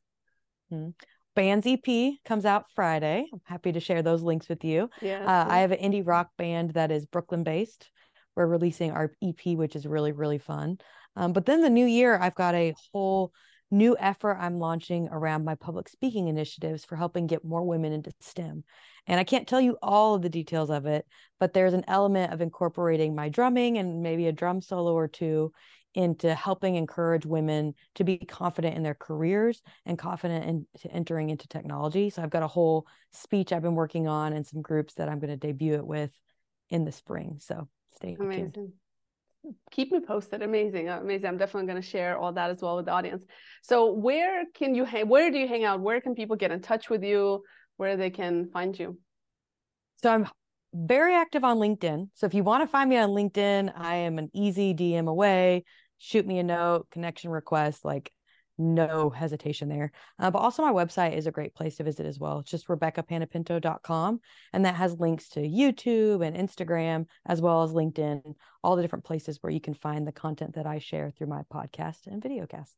Mm-hmm. 0.71 0.91
Band's 1.35 1.67
EP 1.67 2.13
comes 2.23 2.45
out 2.45 2.65
Friday. 2.73 3.25
I'm 3.31 3.41
happy 3.43 3.73
to 3.73 3.79
share 3.79 4.01
those 4.01 4.21
links 4.21 4.47
with 4.47 4.63
you. 4.63 4.89
Yeah. 5.01 5.25
Uh, 5.25 5.45
I 5.49 5.59
have 5.59 5.71
an 5.71 5.79
indie 5.79 6.05
rock 6.05 6.29
band 6.37 6.71
that 6.71 6.91
is 6.91 7.05
Brooklyn 7.05 7.43
based. 7.43 7.89
We're 8.35 8.47
releasing 8.47 8.91
our 8.91 9.11
EP, 9.21 9.57
which 9.57 9.75
is 9.75 9.85
really, 9.85 10.13
really 10.13 10.37
fun. 10.37 10.77
Um, 11.17 11.33
but 11.33 11.45
then 11.45 11.61
the 11.61 11.69
new 11.69 11.85
year, 11.85 12.17
I've 12.17 12.35
got 12.35 12.55
a 12.55 12.73
whole 12.93 13.31
new 13.75 13.95
effort 13.99 14.37
I'm 14.39 14.57
launching 14.57 15.09
around 15.11 15.45
my 15.45 15.55
public 15.55 15.89
speaking 15.89 16.27
initiatives 16.27 16.85
for 16.85 16.95
helping 16.95 17.27
get 17.27 17.43
more 17.43 17.63
women 17.63 17.91
into 17.91 18.11
STEM. 18.21 18.63
And 19.07 19.19
I 19.19 19.23
can't 19.23 19.47
tell 19.47 19.61
you 19.61 19.77
all 19.81 20.15
of 20.15 20.21
the 20.21 20.29
details 20.29 20.69
of 20.69 20.85
it, 20.85 21.05
but 21.39 21.53
there's 21.53 21.73
an 21.73 21.85
element 21.87 22.33
of 22.33 22.41
incorporating 22.41 23.13
my 23.13 23.29
drumming 23.29 23.77
and 23.77 24.01
maybe 24.01 24.27
a 24.27 24.31
drum 24.31 24.61
solo 24.61 24.93
or 24.93 25.07
two 25.07 25.51
into 25.93 26.33
helping 26.33 26.75
encourage 26.75 27.25
women 27.25 27.73
to 27.95 28.03
be 28.03 28.17
confident 28.17 28.75
in 28.75 28.83
their 28.83 28.95
careers 28.95 29.61
and 29.85 29.97
confident 29.97 30.45
in 30.45 30.65
entering 30.89 31.29
into 31.29 31.47
technology. 31.47 32.09
So 32.09 32.21
I've 32.21 32.29
got 32.29 32.43
a 32.43 32.47
whole 32.47 32.85
speech 33.11 33.53
I've 33.53 33.61
been 33.61 33.75
working 33.75 34.07
on 34.07 34.33
and 34.33 34.45
some 34.45 34.61
groups 34.61 34.95
that 34.95 35.07
I'm 35.07 35.19
going 35.19 35.29
to 35.29 35.37
debut 35.37 35.75
it 35.75 35.85
with 35.85 36.11
in 36.69 36.83
the 36.83 36.91
spring. 36.91 37.37
So 37.39 37.69
stay 37.95 38.17
Amazing. 38.19 38.51
tuned 38.51 38.73
keep 39.71 39.91
me 39.91 39.99
posted 39.99 40.41
amazing 40.41 40.89
amazing 40.89 41.27
i'm 41.27 41.37
definitely 41.37 41.67
going 41.67 41.81
to 41.81 41.87
share 41.87 42.17
all 42.17 42.33
that 42.33 42.49
as 42.49 42.61
well 42.61 42.75
with 42.75 42.85
the 42.85 42.91
audience 42.91 43.23
so 43.61 43.91
where 43.91 44.43
can 44.53 44.75
you 44.75 44.85
hang 44.85 45.07
where 45.07 45.31
do 45.31 45.37
you 45.37 45.47
hang 45.47 45.63
out 45.63 45.79
where 45.79 46.01
can 46.01 46.15
people 46.15 46.35
get 46.35 46.51
in 46.51 46.61
touch 46.61 46.89
with 46.89 47.03
you 47.03 47.41
where 47.77 47.97
they 47.97 48.09
can 48.09 48.49
find 48.51 48.77
you. 48.77 48.97
So 49.97 50.11
I'm 50.11 50.27
very 50.73 51.15
active 51.15 51.43
on 51.43 51.57
LinkedIn. 51.57 52.09
So 52.13 52.25
if 52.25 52.33
you 52.33 52.43
want 52.43 52.63
to 52.63 52.67
find 52.67 52.89
me 52.89 52.97
on 52.97 53.09
LinkedIn, 53.09 53.71
I 53.75 53.95
am 53.95 54.17
an 54.17 54.29
easy 54.33 54.73
DM 54.73 55.07
away. 55.07 55.63
Shoot 55.97 56.25
me 56.25 56.39
a 56.39 56.43
note, 56.43 56.87
connection 56.91 57.31
request, 57.31 57.85
like 57.85 58.11
no 58.57 59.09
hesitation 59.09 59.69
there. 59.69 59.91
Uh, 60.19 60.31
but 60.31 60.39
also 60.39 60.63
my 60.63 60.71
website 60.71 61.13
is 61.13 61.27
a 61.27 61.31
great 61.31 61.55
place 61.55 61.77
to 61.77 61.83
visit 61.83 62.05
as 62.05 62.19
well. 62.19 62.39
It's 62.39 62.51
just 62.51 62.67
rebekahpanepinto.com. 62.67 64.19
And 64.53 64.65
that 64.65 64.75
has 64.75 64.99
links 64.99 65.29
to 65.29 65.41
YouTube 65.41 66.25
and 66.25 66.35
Instagram, 66.35 67.07
as 67.25 67.41
well 67.41 67.63
as 67.63 67.71
LinkedIn, 67.71 68.35
all 68.63 68.75
the 68.75 68.81
different 68.81 69.05
places 69.05 69.39
where 69.41 69.51
you 69.51 69.61
can 69.61 69.73
find 69.73 70.07
the 70.07 70.11
content 70.11 70.55
that 70.55 70.65
I 70.65 70.79
share 70.79 71.11
through 71.11 71.27
my 71.27 71.43
podcast 71.53 72.07
and 72.07 72.21
videocast. 72.21 72.71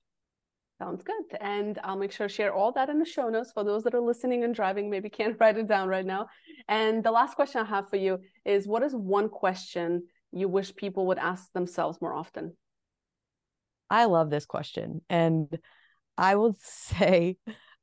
Sounds 0.79 1.01
good. 1.01 1.37
And 1.41 1.79
I'll 1.83 1.97
make 1.97 2.11
sure 2.11 2.27
to 2.27 2.33
share 2.33 2.53
all 2.53 2.71
that 2.73 2.89
in 2.89 2.99
the 2.99 3.05
show 3.05 3.29
notes 3.29 3.51
for 3.51 3.63
those 3.63 3.83
that 3.83 3.95
are 3.95 4.01
listening 4.01 4.43
and 4.43 4.53
driving, 4.53 4.89
maybe 4.89 5.09
can't 5.09 5.35
write 5.39 5.57
it 5.57 5.67
down 5.67 5.87
right 5.87 6.05
now. 6.05 6.27
And 6.67 7.03
the 7.03 7.11
last 7.11 7.35
question 7.35 7.61
I 7.61 7.65
have 7.65 7.89
for 7.89 7.97
you 7.97 8.19
is 8.45 8.67
what 8.67 8.83
is 8.83 8.93
one 8.93 9.29
question 9.29 10.03
you 10.31 10.47
wish 10.47 10.75
people 10.75 11.07
would 11.07 11.17
ask 11.17 11.51
themselves 11.53 11.99
more 12.01 12.13
often? 12.13 12.55
I 13.89 14.05
love 14.05 14.29
this 14.29 14.45
question. 14.45 15.01
And 15.09 15.57
I 16.17 16.35
will 16.35 16.57
say 16.61 17.37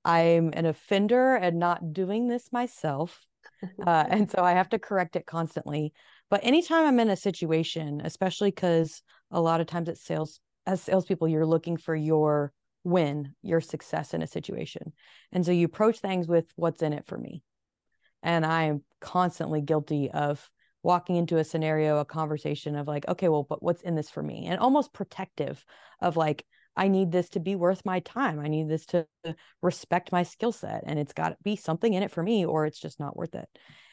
I'm 0.05 0.51
an 0.53 0.67
offender 0.67 1.35
and 1.35 1.59
not 1.59 1.93
doing 1.93 2.29
this 2.29 2.53
myself. 2.53 3.27
Uh, 3.85 4.05
and 4.09 4.31
so 4.31 4.43
I 4.43 4.53
have 4.53 4.69
to 4.71 4.79
correct 4.79 5.17
it 5.17 5.27
constantly. 5.27 5.93
But 6.31 6.41
anytime 6.43 6.87
I'm 6.87 7.01
in 7.01 7.11
a 7.11 7.17
situation, 7.17 8.01
especially 8.05 8.51
because 8.51 9.03
a 9.31 9.41
lot 9.41 9.61
of 9.61 9.67
times 9.67 9.89
it's 9.89 10.05
sales, 10.05 10.41
as 10.67 10.81
salespeople, 10.81 11.29
you're 11.29 11.47
looking 11.47 11.77
for 11.77 11.95
your 11.95 12.53
win 12.85 13.35
your 13.43 13.61
success 13.61 14.15
in 14.15 14.23
a 14.23 14.27
situation. 14.27 14.93
And 15.33 15.45
so 15.45 15.53
you 15.53 15.67
approach 15.67 15.99
things 15.99 16.29
with 16.29 16.47
what's 16.55 16.83
in 16.83 16.93
it 16.93 17.07
for 17.07 17.19
me. 17.19 17.43
And 18.23 18.45
I 18.45 18.65
am 18.65 18.85
constantly 19.01 19.63
guilty 19.63 20.11
of 20.11 20.49
walking 20.85 21.17
into 21.17 21.39
a 21.39 21.45
scenario, 21.45 21.99
a 21.99 22.05
conversation 22.05 22.77
of 22.77 22.87
like, 22.87 23.09
okay, 23.09 23.29
well, 23.29 23.43
but 23.43 23.63
what's 23.63 23.83
in 23.83 23.95
this 23.95 24.11
for 24.11 24.23
me? 24.23 24.47
And 24.47 24.61
almost 24.61 24.93
protective 24.93 25.65
of 26.01 26.17
like, 26.17 26.45
I 26.77 26.89
need 26.89 27.11
this 27.11 27.31
to 27.31 27.41
be 27.41 27.57
worth 27.57 27.87
my 27.87 28.01
time. 28.01 28.39
I 28.39 28.49
need 28.49 28.69
this 28.69 28.85
to 28.87 29.07
respect 29.63 30.13
my 30.13 30.25
skill 30.25 30.53
set. 30.53 30.83
And 30.87 30.99
it's 30.99 31.15
got 31.15 31.31
to 31.31 31.37
be 31.43 31.57
something 31.57 31.95
in 31.95 32.03
it 32.03 32.11
for 32.11 32.23
me, 32.23 32.45
or 32.45 32.67
it's 32.67 32.79
just 32.79 33.01
not 33.01 33.17
worth 33.17 33.35
it. 33.35 33.49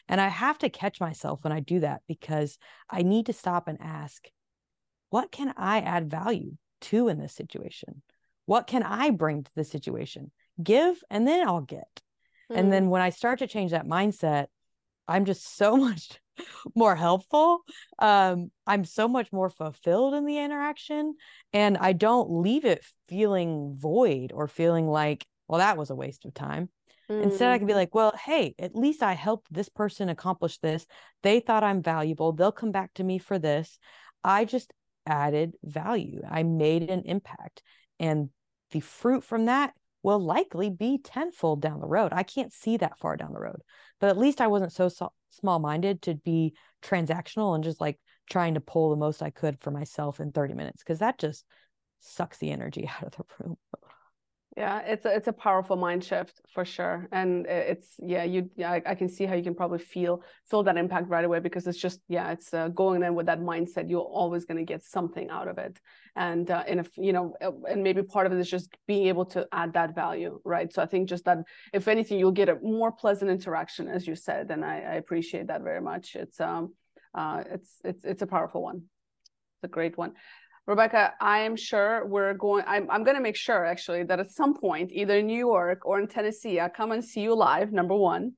And 0.10 0.20
I 0.20 0.28
have 0.28 0.58
to 0.60 0.70
catch 0.70 1.00
myself 1.00 1.44
when 1.44 1.54
I 1.54 1.62
do 1.62 1.80
that 1.80 2.02
because 2.08 2.58
I 2.90 3.04
need 3.04 3.28
to 3.28 3.34
stop 3.34 3.70
and 3.70 3.78
ask, 3.80 4.28
what 5.12 5.32
can 5.32 5.54
I 5.56 5.80
add 5.80 6.12
value 6.12 6.58
to 6.82 7.08
in 7.08 7.20
this 7.20 7.34
situation? 7.34 8.02
What 8.48 8.68
can 8.68 8.84
I 8.84 9.12
bring 9.12 9.44
to 9.44 9.52
the 9.56 9.64
situation? 9.64 10.32
Give 10.62 11.02
and 11.10 11.26
then 11.26 11.48
I'll 11.48 11.62
get. 11.62 12.02
Mm. 12.52 12.58
And 12.58 12.74
then 12.74 12.84
hmm. 12.86 12.90
when 12.90 13.02
I 13.02 13.12
start 13.12 13.40
to 13.40 13.48
change 13.48 13.72
that 13.72 13.88
mindset, 13.88 14.48
I'm 15.08 15.24
just 15.26 15.56
so 15.56 15.78
much 15.78 16.20
more 16.76 16.96
helpful. 16.96 17.62
Um, 18.00 18.52
I'm 18.66 18.86
so 18.86 19.08
much 19.08 19.32
more 19.32 19.50
fulfilled 19.50 20.14
in 20.14 20.26
the 20.26 20.38
interaction. 20.38 21.16
And 21.54 21.78
I 21.78 21.94
don't 21.94 22.42
leave 22.42 22.66
it 22.66 22.84
feeling 23.08 23.76
void 23.78 24.32
or 24.34 24.48
feeling 24.48 24.88
like, 24.88 25.26
well, 25.48 25.60
that 25.60 25.78
was 25.78 25.90
a 25.90 25.96
waste 25.96 26.26
of 26.26 26.34
time. 26.34 26.70
Mm. 27.10 27.24
Instead, 27.24 27.52
I 27.52 27.58
can 27.58 27.68
be 27.68 27.74
mm. 27.74 27.78
like, 27.78 27.94
well, 27.94 28.14
hey, 28.26 28.56
at 28.58 28.76
least 28.76 29.04
I 29.04 29.14
helped 29.14 29.52
this 29.52 29.70
person 29.70 30.10
accomplish 30.10 30.58
this. 30.60 30.86
They 31.24 31.40
thought 31.40 31.64
I'm 31.64 31.82
valuable. 31.82 32.32
They'll 32.32 32.52
come 32.52 32.72
back 32.72 32.94
to 32.96 33.04
me 33.04 33.18
for 33.18 33.38
this. 33.38 33.78
I 34.24 34.46
just 34.46 34.72
added 35.06 35.54
value. 35.64 36.22
I 36.30 36.44
made 36.44 36.90
an 36.90 37.04
impact. 37.06 37.64
And 38.00 38.30
the 38.72 38.80
fruit 38.80 39.24
from 39.24 39.46
that 39.46 39.74
will 40.04 40.20
likely 40.20 40.70
be 40.70 40.98
tenfold 40.98 41.62
down 41.62 41.80
the 41.80 41.88
road. 41.88 42.12
I 42.14 42.24
can't 42.24 42.54
see 42.54 42.78
that 42.78 42.98
far 42.98 43.18
down 43.18 43.34
the 43.34 43.40
road, 43.40 43.62
but 44.00 44.10
at 44.10 44.18
least 44.18 44.42
I 44.42 44.48
wasn't 44.48 44.74
so, 44.74 44.90
small 45.30 45.60
minded 45.60 46.02
to 46.04 46.16
be 46.16 46.54
transactional 46.82 47.56
and 47.56 47.64
just 47.64 47.80
like 47.80 48.00
trying 48.30 48.56
to 48.56 48.62
pull 48.62 48.90
the 48.90 48.96
most 48.96 49.22
I 49.22 49.30
could 49.30 49.60
for 49.62 49.72
myself 49.72 50.20
in 50.20 50.32
30 50.32 50.54
minutes 50.54 50.84
because 50.84 51.00
that 51.00 51.18
just 51.18 51.46
sucks 52.00 52.38
the 52.38 52.52
energy 52.52 52.90
out 52.98 53.04
of 53.04 53.12
the 53.18 53.26
room. 53.40 53.58
Yeah, 54.58 54.80
it's 54.80 55.06
a, 55.06 55.16
it's 55.16 55.30
a 55.30 55.34
powerful 55.34 55.78
mind 55.78 56.04
shift 56.04 56.42
for 56.54 56.66
sure, 56.66 57.08
and 57.14 57.46
it's 57.48 57.96
yeah 58.00 58.26
you 58.26 58.50
yeah, 58.58 58.74
I, 58.74 58.82
I, 58.86 58.96
can 58.96 59.08
see 59.08 59.26
how 59.26 59.34
you 59.34 59.44
can 59.44 59.56
probably 59.56 59.80
feel 59.80 60.24
feel 60.50 60.62
that 60.64 60.76
impact 60.76 61.08
right 61.08 61.24
away 61.24 61.40
because 61.40 61.66
it's 61.68 61.78
just 61.78 62.02
yeah 62.10 62.32
it's 62.32 62.54
uh, 62.54 62.68
going 62.68 63.02
in 63.02 63.16
with 63.16 63.28
that 63.28 63.40
mindset 63.40 63.90
you're 63.90 64.02
always 64.02 64.44
going 64.44 64.58
to 64.58 64.66
get 64.66 64.84
something 64.84 65.30
out 65.30 65.48
of 65.48 65.58
it, 65.58 65.80
and 66.18 66.52
uh, 66.52 66.66
and 66.68 66.82
if 66.82 66.90
you 66.98 67.14
know 67.14 67.34
uh, 67.42 67.52
and 67.70 67.82
maybe 67.82 68.04
part 68.04 68.28
of 68.28 68.34
it 68.34 68.40
is 68.40 68.50
just 68.50 68.76
being 68.88 69.08
able 69.08 69.24
to 69.24 69.48
add 69.54 69.72
that 69.72 69.96
value 69.96 70.42
right. 70.44 70.74
So 70.74 70.82
I 70.82 70.86
think 70.86 71.08
just 71.08 71.24
that 71.24 71.38
if 71.72 71.88
anything 71.88 72.20
you'll 72.20 72.32
get 72.34 72.50
a 72.50 72.58
more 72.62 72.92
pleasant 72.92 73.32
interaction 73.32 73.88
as 73.88 74.06
you 74.06 74.16
said, 74.16 74.52
and 74.52 74.66
I, 74.66 74.80
I 74.80 74.94
appreciate 74.96 75.48
that 75.48 75.62
very 75.62 75.82
much. 75.82 76.16
It's 76.16 76.42
um 76.42 76.74
uh 77.14 77.46
it's 77.50 77.70
it's 77.86 78.04
it's 78.04 78.22
a 78.22 78.28
powerful 78.28 78.62
one. 78.62 78.84
It's 79.56 79.64
a 79.64 79.70
great 79.70 79.98
one. 79.98 80.12
Rebekah, 80.67 81.13
I 81.19 81.39
am 81.39 81.56
sure 81.56 82.06
we're 82.06 82.34
going, 82.36 82.63
I'm, 82.67 82.89
I'm 82.89 83.04
going 83.04 83.17
to 83.17 83.21
make 83.21 83.36
sure 83.36 83.65
actually 83.65 84.04
that 84.04 84.19
at 84.19 84.32
some 84.32 84.56
point, 84.56 84.91
either 84.91 85.17
in 85.17 85.28
New 85.28 85.38
York 85.38 85.86
or 85.86 86.00
in 86.00 86.08
Tennessee, 86.08 86.60
I 86.60 86.69
come 86.69 86.91
and 86.91 87.04
see 87.04 87.21
you 87.21 87.36
live, 87.36 87.71
number 87.71 87.95
one. 87.95 88.34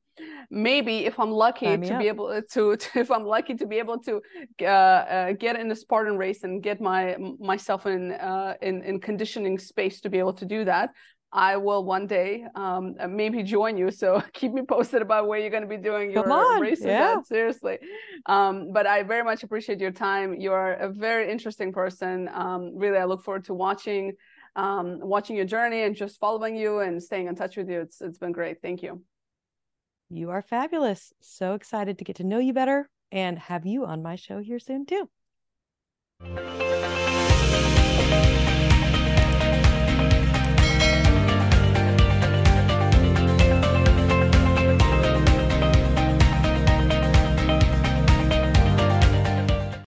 Maybe 0.52 1.06
if 1.06 1.20
I'm 1.20 1.32
lucky 1.32 1.66
to 1.66 1.98
be 1.98 2.08
able 2.08 2.30
to, 2.52 2.78
to, 2.78 2.90
if 3.00 3.10
I'm 3.10 3.24
lucky 3.24 3.56
to 3.56 3.66
be 3.66 3.80
able 3.80 4.00
to 4.00 4.22
uh, 4.62 4.66
uh, 4.66 5.34
get 5.34 5.60
in 5.60 5.68
the 5.68 5.76
Spartan 5.76 6.18
race 6.18 6.44
and 6.44 6.62
get 6.62 6.80
my 6.80 7.18
myself 7.40 7.88
in 7.88 8.12
uh, 8.12 8.54
in 8.62 8.84
in 8.84 9.00
conditioning 9.00 9.58
space 9.58 10.02
to 10.02 10.10
be 10.10 10.20
able 10.20 10.34
to 10.34 10.46
do 10.46 10.66
that, 10.66 10.92
I 11.34 11.58
will 11.58 11.84
one 11.84 12.06
day 12.06 12.46
um, 12.54 12.96
uh, 13.00 13.08
maybe 13.08 13.42
join 13.42 13.76
you. 13.76 13.90
So 13.90 14.22
keep 14.34 14.54
me 14.54 14.62
posted 14.62 15.02
about 15.02 15.28
where 15.28 15.40
you're 15.40 15.50
going 15.50 15.64
to 15.64 15.70
be 15.70 15.78
doing 15.78 16.12
your 16.12 16.62
races 16.62 16.86
yeah. 16.86 17.16
at. 17.18 17.28
Seriously. 17.28 17.80
Um, 18.28 18.72
but 18.72 18.86
I 18.86 19.02
very 19.02 19.24
much 19.24 19.44
appreciate 19.44 19.80
your 19.80 19.92
time. 19.92 20.40
You're 20.40 20.74
a 20.74 20.90
very 20.90 21.32
interesting 21.32 21.74
person. 21.74 22.30
Um, 22.32 22.74
really, 22.76 22.98
I 22.98 23.06
look 23.06 23.24
forward 23.24 23.46
to 23.46 23.54
watching 23.54 24.14
um, 24.56 25.00
watching 25.00 25.36
your 25.36 25.46
journey 25.46 25.82
and 25.82 25.96
just 25.96 26.20
following 26.20 26.56
you 26.56 26.80
and 26.80 27.02
staying 27.02 27.26
in 27.28 27.36
touch 27.36 27.58
with 27.58 27.68
you. 27.68 27.82
It's 27.82 28.00
it's 28.02 28.20
been 28.20 28.32
great. 28.32 28.62
Thank 28.62 28.84
you. 28.84 29.02
You 30.10 30.30
are 30.30 30.44
fabulous. 30.44 31.12
So 31.22 31.56
excited 31.56 31.98
to 31.98 32.04
get 32.04 32.18
to 32.18 32.24
know 32.24 32.38
you 32.38 32.54
better 32.54 32.90
and 33.12 33.40
have 33.40 33.66
you 33.66 33.86
on 33.86 34.04
my 34.04 34.16
show 34.16 34.40
here 34.40 34.60
soon 34.60 34.86
too. 34.86 35.10